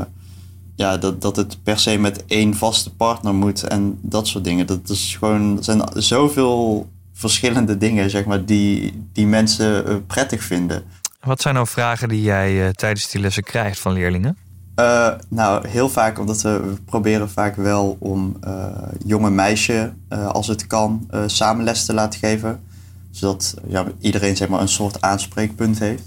ja, 0.74 0.96
dat, 0.96 1.22
dat 1.22 1.36
het 1.36 1.62
per 1.62 1.78
se 1.78 1.98
met 1.98 2.26
één 2.26 2.54
vaste 2.54 2.94
partner 2.94 3.34
moet 3.34 3.62
en 3.62 3.98
dat 4.02 4.26
soort 4.26 4.44
dingen. 4.44 4.66
Dat 4.66 4.88
is 4.88 5.16
gewoon, 5.18 5.56
er 5.56 5.64
zijn 5.64 5.82
zoveel 5.94 6.88
verschillende 7.12 7.78
dingen, 7.78 8.10
zeg 8.10 8.24
maar, 8.24 8.44
die, 8.44 9.02
die 9.12 9.26
mensen 9.26 9.88
uh, 9.88 9.96
prettig 10.06 10.42
vinden. 10.42 10.84
Wat 11.20 11.40
zijn 11.40 11.54
nou 11.54 11.66
vragen 11.66 12.08
die 12.08 12.22
jij 12.22 12.52
uh, 12.52 12.68
tijdens 12.68 13.10
die 13.10 13.20
lessen 13.20 13.42
krijgt 13.42 13.78
van 13.78 13.92
leerlingen? 13.92 14.36
Nou, 15.28 15.68
heel 15.68 15.88
vaak, 15.88 16.18
omdat 16.18 16.42
we, 16.42 16.74
proberen 16.84 17.30
vaak 17.30 17.56
wel 17.56 17.96
om 17.98 18.36
jonge 19.04 19.30
meisjes, 19.30 19.88
als 20.08 20.46
het 20.46 20.66
kan, 20.66 21.10
samen 21.26 21.64
les 21.64 21.84
te 21.84 21.94
laten 21.94 22.18
geven 22.18 22.60
zodat 23.18 23.54
ja, 23.66 23.84
iedereen 24.00 24.36
zeg 24.36 24.48
maar, 24.48 24.60
een 24.60 24.68
soort 24.68 25.00
aanspreekpunt 25.00 25.78
heeft. 25.78 26.02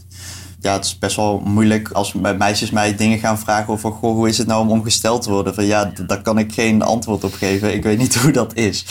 Ja, 0.60 0.74
het 0.74 0.86
is 0.86 0.98
best 0.98 1.16
wel 1.16 1.40
moeilijk 1.46 1.92
als 1.92 2.14
meisjes 2.14 2.70
mij 2.70 2.96
dingen 2.96 3.20
gaan 3.20 3.40
vragen 3.40 3.74
over 3.74 3.92
goh, 3.92 4.16
hoe 4.16 4.30
is 4.30 4.38
het 4.38 4.48
nou 4.48 4.62
om 4.62 4.70
omgesteld 4.70 5.22
te 5.22 5.30
worden. 5.30 5.54
Van 5.54 5.66
ja, 5.66 5.92
daar 6.08 6.22
kan 6.22 6.38
ik 6.38 6.54
geen 6.54 6.82
antwoord 6.82 7.24
op 7.24 7.34
geven. 7.34 7.74
Ik 7.74 7.84
weet 7.84 7.98
niet 7.98 8.16
hoe 8.22 8.32
dat 8.32 8.56
is. 8.56 8.86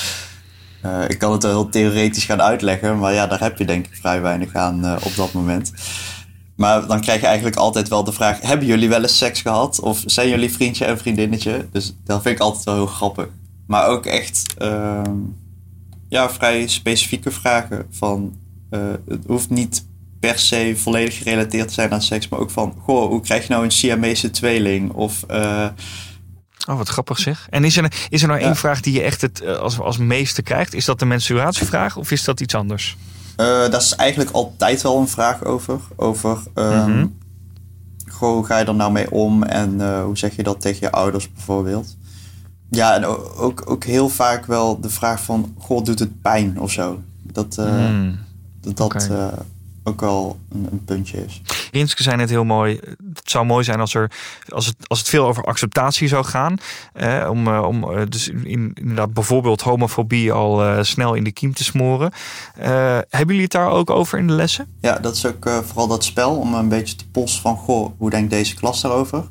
Ik 1.08 1.18
kan 1.18 1.32
het 1.32 1.42
wel 1.42 1.52
heel 1.52 1.68
theoretisch 1.68 2.24
gaan 2.24 2.42
uitleggen, 2.42 2.98
maar 2.98 3.12
ja, 3.12 3.26
daar 3.26 3.40
heb 3.40 3.58
je 3.58 3.64
denk 3.64 3.86
ik 3.86 3.94
vrij 3.94 4.20
weinig 4.20 4.54
aan 4.54 4.96
op 5.02 5.16
dat 5.16 5.32
moment. 5.32 5.72
Maar 6.60 6.86
dan 6.86 7.00
krijg 7.00 7.20
je 7.20 7.26
eigenlijk 7.26 7.56
altijd 7.56 7.88
wel 7.88 8.04
de 8.04 8.12
vraag: 8.12 8.40
hebben 8.40 8.66
jullie 8.66 8.88
wel 8.88 9.02
eens 9.02 9.18
seks 9.18 9.40
gehad? 9.40 9.80
Of 9.80 10.02
zijn 10.06 10.28
jullie 10.28 10.52
vriendje 10.52 10.84
en 10.84 10.98
vriendinnetje? 10.98 11.68
Dus 11.72 11.94
dat 12.04 12.22
vind 12.22 12.34
ik 12.34 12.40
altijd 12.40 12.64
wel 12.64 12.74
heel 12.74 12.86
grappig. 12.86 13.28
Maar 13.66 13.86
ook 13.86 14.06
echt. 14.06 14.54
Uh, 14.58 15.02
ja, 16.08 16.30
vrij 16.30 16.66
specifieke 16.66 17.30
vragen. 17.30 17.86
Van, 17.90 18.36
uh, 18.70 18.80
het 19.08 19.24
hoeft 19.26 19.50
niet 19.50 19.86
per 20.20 20.38
se 20.38 20.72
volledig 20.76 21.18
gerelateerd 21.18 21.68
te 21.68 21.74
zijn 21.74 21.92
aan 21.92 22.02
seks, 22.02 22.28
maar 22.28 22.40
ook 22.40 22.50
van, 22.50 22.74
goh, 22.78 23.08
hoe 23.08 23.20
krijg 23.20 23.46
je 23.46 23.52
nou 23.52 23.64
een 23.64 23.70
Siamese 23.70 24.30
tweeling? 24.30 24.92
Of... 24.92 25.24
Uh, 25.30 25.66
Oh, 26.68 26.76
wat 26.76 26.88
grappig 26.88 27.18
zeg. 27.18 27.46
En 27.50 27.64
is 27.64 27.76
er, 27.76 27.92
is 28.08 28.22
er 28.22 28.28
nou 28.28 28.40
één 28.40 28.56
vraag 28.56 28.80
die 28.80 28.92
je 28.92 29.02
echt 29.02 29.20
het, 29.20 29.40
eh, 29.40 29.56
als, 29.56 29.78
als 29.78 29.98
meeste 29.98 30.42
krijgt? 30.42 30.74
Is 30.74 30.84
dat 30.84 30.98
de 30.98 31.04
menstruatievraag 31.04 31.96
of 31.96 32.10
is 32.10 32.24
dat 32.24 32.40
iets 32.40 32.54
anders? 32.54 32.96
Uh, 33.30 33.46
daar 33.46 33.80
is 33.80 33.94
eigenlijk 33.94 34.30
altijd 34.30 34.82
wel 34.82 34.98
een 34.98 35.08
vraag 35.08 35.44
over. 35.44 35.80
Over 35.96 36.38
um, 36.54 36.90
mm 36.90 37.18
goh, 38.20 38.34
hoe 38.34 38.44
ga 38.44 38.58
je 38.58 38.64
er 38.64 38.74
nou 38.74 38.92
mee 38.92 39.10
om 39.10 39.42
en 39.42 39.74
uh, 39.74 40.02
hoe 40.02 40.18
zeg 40.18 40.36
je 40.36 40.42
dat 40.42 40.60
tegen 40.60 40.78
je 40.80 40.90
ouders 40.90 41.32
bijvoorbeeld? 41.32 41.96
Ja, 42.70 42.94
en 42.94 43.04
ook, 43.36 43.62
ook 43.70 43.84
heel 43.84 44.08
vaak 44.08 44.46
wel 44.46 44.80
de 44.80 44.90
vraag 44.90 45.22
van, 45.22 45.54
god, 45.58 45.86
doet 45.86 45.98
het 45.98 46.20
pijn 46.20 46.60
of 46.60 46.70
zo? 46.70 47.00
Dat 47.22 47.56
uh, 47.60 48.08
dat, 48.60 48.76
dat 48.76 49.08
uh, 49.10 49.26
ook 49.84 50.00
wel 50.00 50.38
een, 50.52 50.68
een, 50.70 50.84
puntje 50.84 51.24
is. 51.24 51.42
Rinske 51.72 52.02
zei 52.02 52.20
het 52.20 52.30
heel 52.30 52.44
mooi. 52.44 52.80
Het 53.14 53.30
zou 53.30 53.46
mooi 53.46 53.64
zijn 53.64 53.80
als, 53.80 53.94
er, 53.94 54.10
als, 54.48 54.66
het, 54.66 54.76
als 54.86 54.98
het 54.98 55.08
veel 55.08 55.26
over 55.26 55.44
acceptatie 55.44 56.08
zou 56.08 56.24
gaan. 56.24 56.56
Eh, 56.92 57.28
om 57.30 57.48
om 57.48 58.08
dus 58.08 58.28
in, 58.28 58.72
inderdaad 58.74 59.12
bijvoorbeeld 59.12 59.60
homofobie 59.60 60.32
al 60.32 60.84
snel 60.84 61.14
in 61.14 61.24
de 61.24 61.32
kiem 61.32 61.54
te 61.54 61.64
smoren. 61.64 62.12
hebben 62.54 63.26
jullie 63.26 63.42
het 63.42 63.52
daar 63.52 63.70
ook 63.70 63.90
over 63.90 64.18
in 64.18 64.26
de 64.26 64.32
lessen? 64.32 64.66
Ja, 64.80 64.98
dat 64.98 65.16
is 65.16 65.26
ook 65.26 65.50
vooral 65.64 65.86
dat 65.86 66.04
spel 66.04 66.36
om 66.36 66.54
een 66.54 66.68
beetje 66.68 66.96
te 66.96 67.08
polsen 67.08 67.40
van... 67.40 67.56
goh, 67.56 67.90
hoe 67.98 68.10
denkt 68.10 68.30
deze 68.30 68.54
klas 68.54 68.80
daarover? 68.80 69.24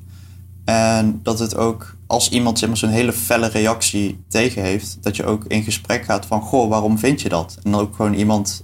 En 0.70 1.20
dat 1.24 1.40
het 1.40 1.56
ook, 1.56 1.96
als 2.08 2.30
iemand 2.30 2.60
zeg 2.60 2.70
maar, 2.70 2.78
zo'n 2.78 2.90
hele 2.90 3.14
felle 3.14 3.48
reactie 3.48 4.24
tegen 4.28 4.64
heeft, 4.64 4.98
dat 5.02 5.16
je 5.16 5.26
ook 5.26 5.46
in 5.48 5.64
gesprek 5.64 6.04
gaat 6.04 6.26
van, 6.26 6.42
goh, 6.42 6.70
waarom 6.70 6.98
vind 6.98 7.22
je 7.22 7.30
dat? 7.30 7.58
En 7.64 7.72
dan 7.72 7.80
ook 7.80 7.96
gewoon 7.96 8.14
iemand 8.14 8.64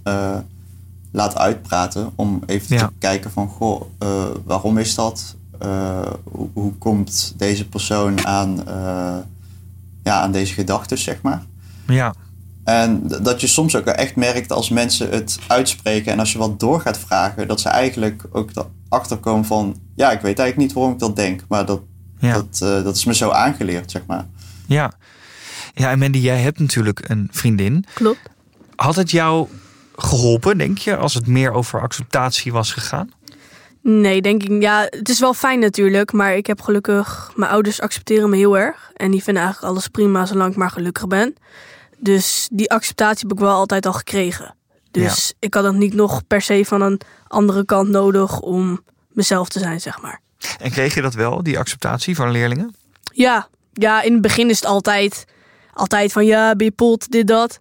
laat 1.16 1.38
uitpraten 1.38 2.12
om 2.16 2.42
even 2.46 2.78
te 2.78 2.90
kijken 3.00 3.32
van, 3.32 3.48
goh, 3.48 3.82
uh, 4.04 4.26
waarom 4.44 4.78
is 4.78 4.96
dat? 4.96 5.36
Uh, 5.64 6.00
hoe, 6.24 6.50
hoe, 6.54 6.74
komt 6.74 7.34
deze 7.38 7.68
persoon 7.68 8.26
aan, 8.26 8.64
ja, 10.04 10.22
aan 10.22 10.32
deze 10.32 10.54
gedachten, 10.54 10.98
zeg 10.98 11.22
maar? 11.22 11.44
Ja. 11.88 12.14
En 12.64 13.08
dat 13.22 13.42
je 13.42 13.48
soms 13.48 13.76
ook 13.76 13.86
echt 13.86 14.16
merkt 14.16 14.52
als 14.52 14.70
mensen 14.70 15.10
het 15.10 15.40
uitspreken 15.48 16.12
en 16.12 16.20
als 16.20 16.32
je 16.32 16.38
wat 16.38 16.60
door 16.60 16.82
gaat 16.82 16.98
vragen, 16.98 17.48
dat 17.48 17.62
ze 17.62 17.70
eigenlijk 17.70 18.24
ook 18.32 18.50
erachter 18.90 19.18
komen 19.18 19.46
van, 19.46 19.76
ja, 19.96 20.12
ik 20.12 20.22
weet 20.22 20.40
eigenlijk 20.40 20.58
niet 20.58 20.74
waarom 20.74 20.94
ik 20.94 21.00
dat 21.00 21.16
denk, 21.16 21.42
maar 21.48 21.66
dat, 21.66 21.82
dat, 22.20 22.60
uh, 22.64 22.84
dat 22.84 22.96
is 22.96 23.06
me 23.06 23.16
zo 23.16 23.30
aangeleerd, 23.30 23.92
zeg 23.92 24.02
maar. 24.06 24.26
Ja. 24.66 24.94
Ja, 25.74 25.92
en 25.92 26.00
Mandy, 26.00 26.18
jij 26.18 26.42
hebt 26.42 26.60
natuurlijk 26.60 27.10
een 27.10 27.30
vriendin. 27.32 27.86
Klopt. 27.94 28.20
Had 28.76 28.96
het 28.96 29.12
jou 29.12 29.48
geholpen, 29.96 30.58
denk 30.58 30.78
je, 30.78 30.98
als 30.98 31.14
het 31.14 31.28
meer 31.28 31.52
over 31.52 31.82
acceptatie 31.82 32.52
was 32.52 32.72
gegaan? 32.72 33.10
Nee, 33.82 34.22
denk 34.22 34.44
ik. 34.44 34.62
Ja, 34.62 34.88
het 34.90 35.10
is 35.10 35.20
wel 35.20 35.34
fijn 35.34 35.60
natuurlijk, 35.60 36.12
maar 36.12 36.36
ik 36.36 36.48
heb 36.48 36.62
gelukkig. 36.62 37.32
Mijn 37.36 37.52
ouders 37.52 37.82
accepteren 37.82 38.30
me 38.30 38.36
heel 38.36 38.58
erg. 38.58 38.92
En 38.96 39.12
die 39.12 39.24
vinden 39.24 39.44
eigenlijk 39.44 39.74
alles 39.74 39.88
prima 39.88 40.26
zolang 40.26 40.52
ik 40.52 40.58
maar 40.58 40.70
gelukkig 40.70 41.08
ben. 41.08 41.36
Dus 41.98 42.48
die 42.52 42.72
acceptatie 42.72 43.28
heb 43.28 43.38
ik 43.38 43.44
wel 43.44 43.54
altijd 43.54 43.86
al 43.86 43.94
gekregen. 43.94 44.56
Dus 44.92 45.34
ik 45.40 45.54
had 45.54 45.64
het 45.64 45.76
niet 45.76 45.94
nog 45.94 46.28
per 46.28 46.42
se 46.42 46.66
van 46.66 46.82
een 46.82 47.02
andere 47.28 47.66
kant 47.66 47.90
nodig 47.90 48.40
om 48.40 48.84
mezelf 49.08 49.50
te 49.50 49.60
zijn, 49.60 49.82
zeg 49.82 50.02
maar. 50.02 50.22
En 50.60 50.72
kreeg 50.72 50.94
je 50.94 51.02
dat 51.02 51.14
wel, 51.14 51.44
die 51.44 51.60
acceptatie 51.60 52.16
van 52.16 52.32
leerlingen? 52.32 52.76
Ja, 53.14 53.48
ja 53.74 54.02
in 54.02 54.14
het 54.14 54.22
begin 54.22 54.50
is 54.50 54.60
het 54.60 54.66
altijd, 54.66 55.26
altijd 55.74 56.12
van 56.12 56.26
ja, 56.26 56.56
ben 56.56 56.66
je 56.66 56.72
pot, 56.72 57.12
dit, 57.12 57.28
dat. 57.28 57.60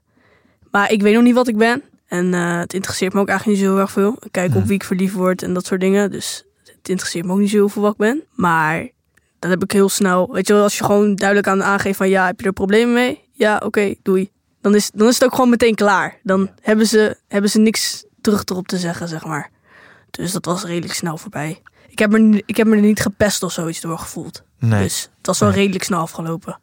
Maar 0.71 0.91
ik 0.91 1.03
weet 1.03 1.15
nog 1.15 1.23
niet 1.23 1.35
wat 1.35 1.49
ik 1.49 1.57
ben. 1.57 1.83
En 2.15 2.33
uh, 2.33 2.59
het 2.59 2.75
interesseert 2.75 3.13
me 3.13 3.21
ook 3.21 3.29
eigenlijk 3.29 3.59
niet 3.59 3.67
zo 3.67 3.73
heel 3.73 3.83
erg 3.83 3.93
veel. 3.93 4.17
Ik 4.21 4.33
kijk 4.33 4.55
op 4.55 4.65
wie 4.65 4.75
ik 4.75 4.85
verliefd 4.85 5.15
word 5.15 5.43
en 5.43 5.55
dat 5.55 5.67
soort 5.67 5.81
dingen. 5.81 6.11
Dus 6.11 6.45
het 6.65 6.89
interesseert 6.89 7.27
me 7.27 7.33
ook 7.33 7.39
niet 7.39 7.51
zo 7.51 7.57
heel 7.57 7.69
veel 7.69 7.83
wat 7.83 7.93
ik 7.93 7.99
ben. 7.99 8.23
Maar 8.31 8.89
dat 9.39 9.51
heb 9.51 9.63
ik 9.63 9.71
heel 9.71 9.89
snel. 9.89 10.33
Weet 10.33 10.47
je 10.47 10.53
wel, 10.53 10.63
als 10.63 10.79
je 10.79 10.85
gewoon 10.85 11.15
duidelijk 11.15 11.49
aan 11.49 11.63
aangeeft 11.63 11.97
van 11.97 12.09
ja, 12.09 12.27
heb 12.27 12.41
je 12.41 12.47
er 12.47 12.53
problemen 12.53 12.95
mee? 12.95 13.29
Ja, 13.33 13.61
oké, 13.65 13.95
doei. 14.03 14.31
Dan 14.61 14.75
is, 14.75 14.91
dan 14.91 15.09
is 15.09 15.15
het 15.15 15.25
ook 15.25 15.35
gewoon 15.35 15.51
meteen 15.51 15.75
klaar. 15.75 16.19
Dan 16.23 16.51
hebben 16.61 16.87
ze, 16.87 17.17
hebben 17.29 17.51
ze 17.51 17.59
niks 17.59 18.05
terug 18.21 18.45
erop 18.45 18.67
te 18.67 18.79
zeggen, 18.79 19.09
zeg 19.09 19.25
maar. 19.25 19.51
Dus 20.11 20.33
dat 20.33 20.45
was 20.45 20.65
redelijk 20.65 20.95
snel 20.95 21.17
voorbij 21.17 21.63
ik 21.95 22.01
heb, 22.01 22.11
me, 22.11 22.43
ik 22.47 22.57
heb 22.57 22.67
me 22.67 22.77
er 22.77 22.83
niet 22.83 23.01
gepest 23.01 23.43
of 23.43 23.53
zoiets 23.53 23.81
door 23.81 23.99
gevoeld. 23.99 24.43
Nee. 24.59 24.83
Dus 24.83 25.11
het 25.17 25.27
was 25.27 25.39
wel 25.39 25.51
redelijk 25.51 25.85
snel 25.85 26.01
afgelopen. 26.01 26.59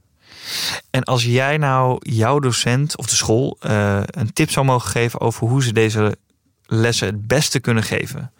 En 0.89 1.03
als 1.03 1.23
jij 1.23 1.57
nou 1.57 1.97
jouw 1.99 2.39
docent 2.39 2.97
of 2.97 3.05
de 3.05 3.15
school 3.15 3.57
uh, 3.61 4.01
een 4.05 4.33
tip 4.33 4.51
zou 4.51 4.65
mogen 4.65 4.89
geven 4.89 5.19
over 5.19 5.47
hoe 5.47 5.63
ze 5.63 5.73
deze 5.73 6.17
lessen 6.65 7.07
het 7.07 7.27
beste 7.27 7.59
kunnen 7.59 7.83
geven, 7.83 8.31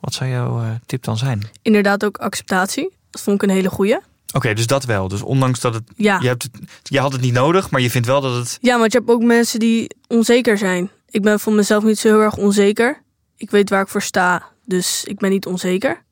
wat 0.00 0.14
zou 0.14 0.30
jouw 0.30 0.62
uh, 0.62 0.70
tip 0.86 1.04
dan 1.04 1.16
zijn? 1.16 1.42
Inderdaad 1.62 2.04
ook 2.04 2.16
acceptatie. 2.16 2.90
Dat 3.10 3.20
vond 3.20 3.42
ik 3.42 3.48
een 3.48 3.54
hele 3.54 3.70
goeie. 3.70 3.98
Oké, 4.34 4.54
dus 4.54 4.66
dat 4.66 4.84
wel. 4.84 5.08
Dus 5.08 5.22
ondanks 5.22 5.60
dat 5.60 5.74
het. 5.74 5.82
Ja. 5.96 6.18
Je, 6.20 6.26
hebt 6.26 6.42
het, 6.42 6.52
je 6.82 7.00
had 7.00 7.12
het 7.12 7.20
niet 7.20 7.32
nodig, 7.32 7.70
maar 7.70 7.80
je 7.80 7.90
vindt 7.90 8.06
wel 8.06 8.20
dat 8.20 8.36
het. 8.36 8.58
Ja, 8.60 8.78
want 8.78 8.92
je 8.92 8.98
hebt 8.98 9.10
ook 9.10 9.22
mensen 9.22 9.58
die 9.58 9.96
onzeker 10.08 10.58
zijn. 10.58 10.90
Ik 11.10 11.22
ben 11.22 11.40
van 11.40 11.54
mezelf 11.54 11.84
niet 11.84 11.98
zo 11.98 12.08
heel 12.08 12.20
erg 12.20 12.36
onzeker. 12.36 13.02
Ik 13.36 13.50
weet 13.50 13.70
waar 13.70 13.82
ik 13.82 13.88
voor 13.88 14.02
sta, 14.02 14.42
dus 14.64 15.04
ik 15.04 15.18
ben 15.18 15.30
niet 15.30 15.46
onzeker. 15.46 16.02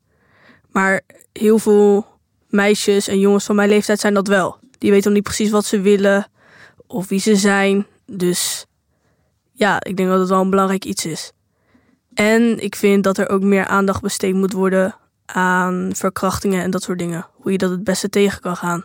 Maar 0.70 1.00
heel 1.32 1.58
veel 1.58 2.06
meisjes 2.48 3.08
en 3.08 3.18
jongens 3.18 3.44
van 3.44 3.56
mijn 3.56 3.68
leeftijd 3.68 4.00
zijn 4.00 4.14
dat 4.14 4.28
wel. 4.28 4.58
Die 4.84 4.92
weten 4.92 5.08
nog 5.10 5.14
niet 5.14 5.28
precies 5.28 5.50
wat 5.50 5.64
ze 5.64 5.80
willen 5.80 6.26
of 6.86 7.08
wie 7.08 7.18
ze 7.18 7.36
zijn. 7.36 7.86
Dus 8.06 8.66
ja, 9.52 9.82
ik 9.82 9.96
denk 9.96 10.08
dat 10.08 10.20
het 10.20 10.28
wel 10.28 10.40
een 10.40 10.50
belangrijk 10.50 10.84
iets 10.84 11.06
is. 11.06 11.32
En 12.14 12.62
ik 12.62 12.76
vind 12.76 13.04
dat 13.04 13.18
er 13.18 13.28
ook 13.28 13.42
meer 13.42 13.66
aandacht 13.66 14.02
besteed 14.02 14.34
moet 14.34 14.52
worden 14.52 14.94
aan 15.26 15.90
verkrachtingen 15.94 16.62
en 16.62 16.70
dat 16.70 16.82
soort 16.82 16.98
dingen. 16.98 17.26
Hoe 17.32 17.52
je 17.52 17.58
dat 17.58 17.70
het 17.70 17.84
beste 17.84 18.08
tegen 18.08 18.40
kan 18.40 18.56
gaan. 18.56 18.84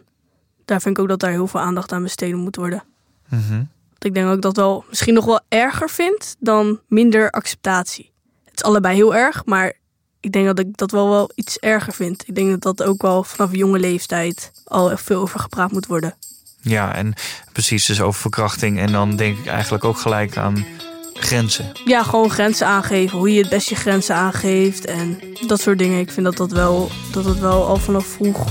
Daar 0.65 0.81
vind 0.81 0.97
ik 0.97 1.03
ook 1.03 1.09
dat 1.09 1.19
daar 1.19 1.31
heel 1.31 1.47
veel 1.47 1.59
aandacht 1.59 1.91
aan 1.91 2.03
besteed 2.03 2.35
moet 2.35 2.55
worden. 2.55 2.83
Mm 3.29 3.69
Ik 3.97 4.13
denk 4.13 4.25
dat 4.25 4.35
ik 4.35 4.41
dat 4.41 4.55
wel 4.55 4.85
misschien 4.89 5.13
nog 5.13 5.25
wel 5.25 5.41
erger 5.47 5.89
vind 5.89 6.35
dan 6.39 6.79
minder 6.87 7.29
acceptatie. 7.29 8.11
Het 8.43 8.55
is 8.55 8.63
allebei 8.63 8.95
heel 8.95 9.15
erg, 9.15 9.45
maar 9.45 9.73
ik 10.19 10.31
denk 10.31 10.45
dat 10.45 10.59
ik 10.59 10.77
dat 10.77 10.91
wel, 10.91 11.09
wel 11.09 11.31
iets 11.35 11.57
erger 11.57 11.93
vind. 11.93 12.27
Ik 12.27 12.35
denk 12.35 12.49
dat 12.49 12.61
dat 12.61 12.87
ook 12.87 13.01
wel 13.01 13.23
vanaf 13.23 13.55
jonge 13.55 13.79
leeftijd 13.79 14.51
al 14.63 14.97
veel 14.97 15.21
over 15.21 15.39
gepraat 15.39 15.71
moet 15.71 15.87
worden. 15.87 16.15
Ja, 16.61 16.95
en 16.95 17.13
precies 17.51 17.85
dus 17.85 18.01
over 18.01 18.21
verkrachting. 18.21 18.79
En 18.79 18.91
dan 18.91 19.15
denk 19.15 19.37
ik 19.37 19.47
eigenlijk 19.47 19.83
ook 19.83 19.97
gelijk 19.97 20.37
aan 20.37 20.65
grenzen. 21.13 21.71
Ja, 21.85 22.03
gewoon 22.03 22.29
grenzen 22.29 22.67
aangeven. 22.67 23.17
Hoe 23.17 23.33
je 23.33 23.41
het 23.41 23.49
best 23.49 23.69
je 23.69 23.75
grenzen 23.75 24.15
aangeeft 24.15 24.85
en 24.85 25.19
dat 25.47 25.61
soort 25.61 25.77
dingen. 25.77 25.99
Ik 25.99 26.11
vind 26.11 26.25
dat 26.25 26.37
dat 26.37 26.51
wel, 26.51 26.91
dat 27.11 27.25
het 27.25 27.39
wel 27.39 27.67
al 27.67 27.77
vanaf 27.77 28.05
vroeg 28.05 28.45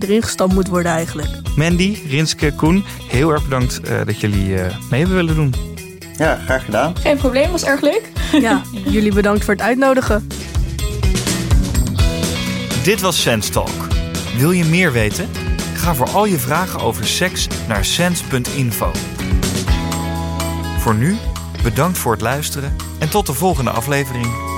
erin 0.00 0.22
gestampt 0.22 0.54
moet 0.54 0.68
worden 0.68 0.92
eigenlijk. 0.92 1.28
Mandy, 1.56 1.98
Rinske, 2.08 2.52
Koen, 2.54 2.84
heel 3.08 3.30
erg 3.30 3.42
bedankt 3.42 3.80
uh, 3.84 4.00
dat 4.06 4.20
jullie 4.20 4.48
uh, 4.48 4.60
mee 4.90 5.00
hebben 5.00 5.16
willen 5.16 5.34
doen. 5.34 5.54
Ja, 6.16 6.36
graag 6.44 6.64
gedaan. 6.64 6.96
Geen 6.96 7.16
probleem, 7.16 7.50
was 7.50 7.64
erg 7.64 7.80
leuk. 7.80 8.10
Ja, 8.40 8.62
jullie 8.84 9.14
bedankt 9.14 9.44
voor 9.44 9.54
het 9.54 9.62
uitnodigen. 9.62 10.26
Dit 12.82 13.00
was 13.00 13.22
Sense 13.22 13.50
Talk. 13.50 13.88
Wil 14.36 14.50
je 14.50 14.64
meer 14.64 14.92
weten? 14.92 15.28
Ga 15.74 15.94
voor 15.94 16.08
al 16.08 16.24
je 16.24 16.38
vragen 16.38 16.80
over 16.80 17.06
seks 17.06 17.46
naar 17.68 17.84
sense.info. 17.84 18.90
Voor 20.78 20.94
nu, 20.94 21.16
bedankt 21.62 21.98
voor 21.98 22.12
het 22.12 22.20
luisteren 22.20 22.76
en 22.98 23.10
tot 23.10 23.26
de 23.26 23.32
volgende 23.32 23.70
aflevering. 23.70 24.49